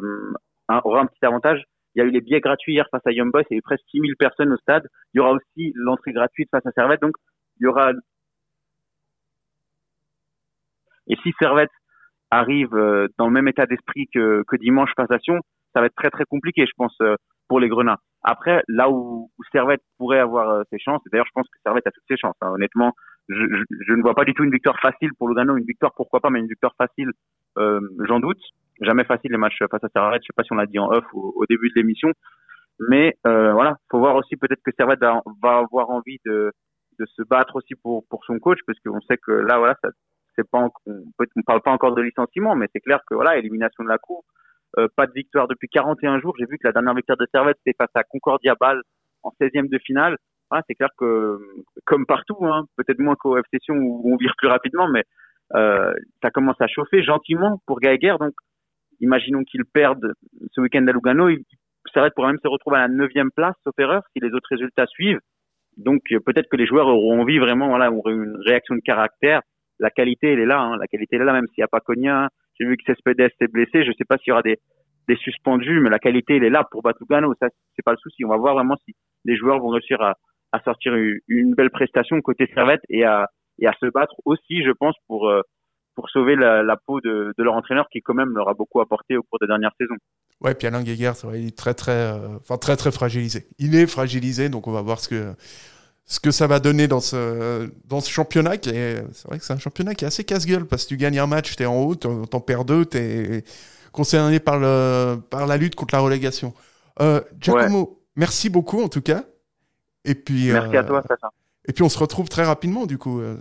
aura 0.83 1.01
un 1.01 1.05
petit 1.05 1.23
avantage. 1.25 1.63
Il 1.95 1.99
y 1.99 2.01
a 2.01 2.05
eu 2.05 2.11
les 2.11 2.21
billets 2.21 2.39
gratuits 2.39 2.73
hier 2.73 2.87
face 2.91 3.05
à 3.05 3.11
Young 3.11 3.31
Boys, 3.31 3.43
il 3.49 3.53
y 3.53 3.55
a 3.55 3.59
eu 3.59 3.61
presque 3.61 3.83
6000 3.91 4.15
personnes 4.15 4.53
au 4.53 4.57
stade. 4.57 4.87
Il 5.13 5.17
y 5.17 5.21
aura 5.21 5.31
aussi 5.31 5.73
l'entrée 5.75 6.13
gratuite 6.13 6.49
face 6.51 6.65
à 6.65 6.71
Servette, 6.71 7.01
donc 7.01 7.15
il 7.59 7.65
y 7.65 7.67
aura. 7.67 7.91
Et 11.09 11.15
si 11.23 11.33
Servette 11.39 11.71
arrive 12.31 12.71
dans 13.17 13.25
le 13.25 13.31
même 13.31 13.47
état 13.47 13.65
d'esprit 13.65 14.07
que, 14.13 14.43
que 14.47 14.55
dimanche 14.55 14.91
face 14.95 15.11
à 15.11 15.19
Sion, 15.19 15.39
ça 15.73 15.81
va 15.81 15.87
être 15.87 15.95
très 15.95 16.11
très 16.11 16.25
compliqué, 16.25 16.65
je 16.65 16.73
pense, 16.77 16.95
pour 17.47 17.59
les 17.59 17.67
Grenats. 17.67 17.99
Après, 18.23 18.61
là 18.67 18.89
où, 18.89 19.29
Servette 19.51 19.81
pourrait 19.97 20.19
avoir 20.19 20.63
ses 20.71 20.79
chances, 20.79 21.01
et 21.05 21.09
d'ailleurs 21.09 21.25
je 21.25 21.31
pense 21.33 21.47
que 21.47 21.57
Servette 21.65 21.87
a 21.87 21.91
toutes 21.91 22.03
ses 22.07 22.17
chances, 22.17 22.35
hein, 22.41 22.51
honnêtement, 22.51 22.93
je, 23.29 23.35
je, 23.35 23.63
je, 23.87 23.93
ne 23.93 24.01
vois 24.01 24.13
pas 24.13 24.25
du 24.25 24.33
tout 24.33 24.43
une 24.43 24.51
victoire 24.51 24.79
facile 24.79 25.11
pour 25.17 25.29
Lugano, 25.29 25.55
une 25.57 25.65
victoire 25.65 25.93
pourquoi 25.95 26.19
pas, 26.19 26.29
mais 26.29 26.39
une 26.39 26.47
victoire 26.47 26.73
facile, 26.77 27.11
euh, 27.57 27.79
j'en 28.07 28.19
doute. 28.19 28.41
Jamais 28.81 29.03
facile 29.03 29.31
les 29.31 29.37
matchs 29.37 29.59
face 29.69 29.83
à 29.83 29.89
Servette, 29.89 30.21
je 30.23 30.27
sais 30.27 30.35
pas 30.35 30.43
si 30.43 30.53
on 30.53 30.55
l'a 30.55 30.65
dit 30.65 30.79
en 30.79 30.89
off 30.89 31.05
au, 31.13 31.33
au 31.35 31.45
début 31.47 31.69
de 31.69 31.75
l'émission, 31.75 32.11
mais 32.87 33.17
euh, 33.27 33.51
voilà, 33.53 33.75
faut 33.91 33.99
voir 33.99 34.15
aussi 34.15 34.35
peut-être 34.37 34.61
que 34.63 34.71
Servette 34.77 35.01
va, 35.01 35.21
avoir 35.43 35.89
envie 35.89 36.17
de, 36.25 36.51
de 36.97 37.05
se 37.05 37.23
battre 37.23 37.57
aussi 37.57 37.75
pour 37.75 38.05
pour 38.09 38.23
son 38.25 38.39
coach, 38.39 38.59
parce 38.65 38.79
qu'on 38.79 39.01
sait 39.01 39.17
que 39.17 39.31
là 39.31 39.57
voilà, 39.57 39.75
ça 39.83 39.89
c'est 40.39 40.50
pas 40.50 40.69
on, 40.86 40.93
on 41.36 41.41
parle 41.43 41.62
pas 41.62 41.72
encore 41.72 41.96
de 41.96 42.01
licenciement, 42.01 42.55
mais 42.55 42.67
c'est 42.74 42.81
clair 42.81 43.00
que 43.08 43.15
voilà, 43.15 43.38
élimination 43.38 43.84
de 43.84 43.89
la 43.89 43.98
cour, 43.98 44.24
euh, 44.77 44.88
pas 44.96 45.08
de 45.08 45.13
victoire 45.13 45.48
depuis 45.48 45.67
41 45.67 46.19
jours. 46.19 46.36
J'ai 46.38 46.46
vu 46.46 46.58
que 46.58 46.67
la 46.67 46.72
dernière 46.72 46.93
victoire 46.93 47.17
de 47.17 47.27
Servette 47.34 47.58
c'était 47.65 47.75
face 47.77 47.91
à 47.96 48.03
Concordia 48.03 48.55
Bâle 48.60 48.81
en 49.24 49.31
16e 49.39 49.69
de 49.69 49.79
finale. 49.79 50.17
C'est 50.67 50.74
clair 50.74 50.89
que, 50.98 51.39
comme 51.86 52.08
partout, 52.08 52.38
hein, 52.41 52.65
peut-être 52.75 53.00
moins 53.00 53.15
qu'au 53.15 53.38
FC 53.38 53.60
Sion 53.62 53.75
où 53.75 54.12
on 54.12 54.17
vire 54.17 54.34
plus 54.38 54.48
rapidement, 54.48 54.88
mais 54.88 55.03
euh, 55.55 55.93
ça 56.24 56.31
commence 56.31 56.60
à 56.60 56.67
chauffer 56.67 57.03
gentiment 57.03 57.62
pour 57.67 57.79
Geiger. 57.79 58.15
Donc, 58.19 58.34
imaginons 59.00 59.43
qu'il 59.43 59.63
perde 59.65 60.13
ce 60.51 60.62
week-end 60.62 60.88
à 60.88 60.91
Lugano. 60.91 61.29
Il 61.29 61.43
s'arrête 61.93 62.15
pour 62.15 62.25
même 62.25 62.39
se 62.41 62.48
retrouver 62.48 62.77
à 62.77 62.81
la 62.81 62.88
neuvième 62.88 63.29
place, 63.29 63.55
sauf 63.63 63.74
erreur, 63.77 64.01
si 64.13 64.24
les 64.24 64.31
autres 64.34 64.50
résultats 64.50 64.88
suivent. 64.88 65.19
Donc, 65.77 66.01
peut-être 66.25 66.50
que 66.50 66.58
les 66.58 66.65
joueurs 66.65 66.88
auront 66.88 67.22
envie 67.22 67.38
vraiment, 67.38 67.69
voilà, 67.69 67.91
auront 67.91 68.10
une 68.10 68.38
réaction 68.46 68.75
de 68.75 68.81
caractère. 68.81 69.41
La 69.79 69.89
qualité, 69.89 70.33
elle 70.33 70.39
est 70.39 70.45
là. 70.45 70.59
Hein. 70.59 70.77
La 70.77 70.88
qualité, 70.88 71.15
elle 71.15 71.24
est 71.24 71.25
là, 71.25 71.33
même 71.33 71.48
s'il 71.48 71.62
n'y 71.62 71.63
a 71.63 71.67
pas 71.67 71.79
Cogna. 71.79 72.29
J'ai 72.59 72.65
vu 72.65 72.77
que 72.77 72.83
Cespedes 72.86 73.19
est 73.21 73.48
blessé. 73.48 73.83
Je 73.83 73.89
ne 73.89 73.93
sais 73.93 74.05
pas 74.07 74.17
s'il 74.17 74.29
y 74.29 74.31
aura 74.31 74.41
des, 74.41 74.59
suspendus, 75.24 75.79
mais 75.79 75.89
la 75.89 75.98
qualité, 75.98 76.36
elle 76.38 76.43
est 76.43 76.51
là 76.51 76.67
pour 76.69 76.83
battre 76.83 77.00
Lugano. 77.01 77.33
Ça, 77.41 77.48
c'est 77.75 77.81
pas 77.83 77.93
le 77.93 77.98
souci. 77.98 78.24
On 78.25 78.29
va 78.29 78.38
voir 78.38 78.53
vraiment 78.53 78.75
si 78.86 78.93
les 79.25 79.36
joueurs 79.36 79.59
vont 79.59 79.69
réussir 79.69 80.00
à, 80.01 80.15
sortir 80.63 80.93
une, 81.27 81.55
belle 81.55 81.71
prestation 81.71 82.21
côté 82.21 82.48
Servette 82.53 82.81
et 82.89 83.05
à, 83.05 83.27
se 83.59 83.88
battre 83.91 84.13
aussi, 84.25 84.63
je 84.63 84.71
pense, 84.71 84.95
pour, 85.07 85.31
pour 85.95 86.09
sauver 86.12 86.36
la, 86.36 86.77
peau 86.86 87.01
de, 87.01 87.33
leur 87.39 87.55
entraîneur 87.55 87.88
qui 87.91 88.01
quand 88.01 88.13
même 88.13 88.36
leur 88.36 88.50
a 88.50 88.53
beaucoup 88.53 88.81
apporté 88.81 89.17
au 89.17 89.24
cours 89.24 89.39
des 89.39 89.48
dernières 89.48 89.74
saisons. 89.79 89.98
Ouais, 90.41 90.53
puis 90.53 90.67
Alain 90.67 90.83
il 90.83 91.48
est 91.48 91.57
très 91.57 91.74
très, 91.74 92.12
enfin 92.39 92.57
très 92.57 92.77
très 92.77 92.91
fragilisé. 92.91 93.48
Il 93.57 93.75
est 93.75 93.88
fragilisé, 93.88 94.50
donc 94.50 94.67
on 94.67 94.71
va 94.71 94.81
voir 94.81 95.00
ce 95.00 95.09
que 95.09 95.33
ce 96.09 96.19
que 96.19 96.31
ça 96.31 96.47
va 96.47 96.59
donner 96.59 96.87
dans 96.87 96.99
ce, 96.99 97.69
dans 97.85 98.01
ce 98.01 98.09
championnat. 98.09 98.53
C'est 98.61 99.27
vrai 99.27 99.37
que 99.37 99.45
c'est 99.45 99.53
un 99.53 99.59
championnat 99.59 99.93
qui 99.93 100.05
est 100.05 100.07
assez 100.07 100.23
casse-gueule 100.23 100.65
parce 100.65 100.83
que 100.83 100.89
tu 100.89 100.97
gagnes 100.97 101.19
un 101.19 101.27
match, 101.27 101.55
tu 101.55 101.61
es 101.61 101.67
en 101.67 101.75
haut, 101.75 101.95
tu 101.95 102.07
en 102.07 102.41
perds 102.41 102.65
deux, 102.65 102.83
tu 102.83 102.97
es 102.97 103.43
concerné 103.91 104.39
par, 104.39 104.57
le, 104.57 105.17
par 105.29 105.45
la 105.45 105.55
lutte 105.55 105.75
contre 105.75 105.93
la 105.93 106.01
relégation. 106.01 106.55
Euh, 106.99 107.21
Giacomo, 107.39 108.01
merci 108.15 108.49
beaucoup 108.49 108.81
en 108.81 108.89
tout 108.89 109.03
cas. 109.03 109.23
Et 110.03 110.15
puis, 110.15 110.51
merci 110.51 110.77
à 110.77 110.83
toi, 110.83 111.03
ça. 111.07 111.15
Et 111.67 111.73
puis 111.73 111.83
on 111.83 111.89
se 111.89 111.99
retrouve 111.99 112.27
très 112.27 112.43
rapidement 112.43 112.87
du 112.87 112.97
coup. 112.97 113.21
Euh. 113.21 113.37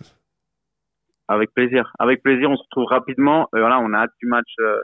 Avec 1.26 1.54
plaisir. 1.54 1.90
Avec 1.98 2.22
plaisir, 2.22 2.50
on 2.50 2.56
se 2.56 2.62
retrouve 2.64 2.84
rapidement. 2.84 3.48
Euh, 3.54 3.60
voilà, 3.60 3.80
on 3.80 3.94
a 3.94 4.00
hâte 4.00 4.12
du 4.20 4.26
match 4.28 4.52
euh, 4.60 4.82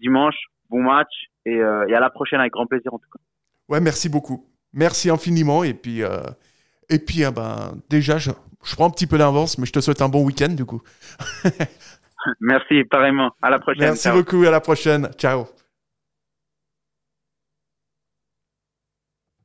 dimanche. 0.00 0.36
Bon 0.68 0.82
match 0.82 1.12
et, 1.46 1.56
et, 1.56 1.62
à 1.62 2.00
la 2.00 2.10
prochaine 2.10 2.40
avec 2.40 2.52
grand 2.52 2.66
plaisir 2.66 2.92
en 2.94 2.98
tout 2.98 3.08
cas. 3.12 3.20
Ouais, 3.68 3.80
merci 3.80 4.08
beaucoup. 4.08 4.46
Merci 4.72 5.10
infiniment 5.10 5.64
et 5.64 5.74
puis 5.74 6.02
et 6.90 6.98
puis, 6.98 7.24
ah 7.24 7.30
ben, 7.30 7.72
déjà, 7.88 8.18
je, 8.18 8.30
je 8.64 8.74
prends 8.74 8.86
un 8.86 8.90
petit 8.90 9.06
peu 9.06 9.16
d'avance, 9.16 9.56
mais 9.58 9.66
je 9.66 9.72
te 9.72 9.80
souhaite 9.80 10.02
un 10.02 10.08
bon 10.08 10.24
week-end 10.24 10.50
du 10.50 10.64
coup. 10.64 10.82
Merci, 12.40 12.84
pareillement. 12.84 13.30
À 13.40 13.48
la 13.50 13.58
prochaine. 13.58 13.84
Merci 13.84 14.10
beaucoup. 14.10 14.42
À 14.44 14.50
la 14.50 14.60
prochaine. 14.60 15.08
Ciao. 15.16 15.46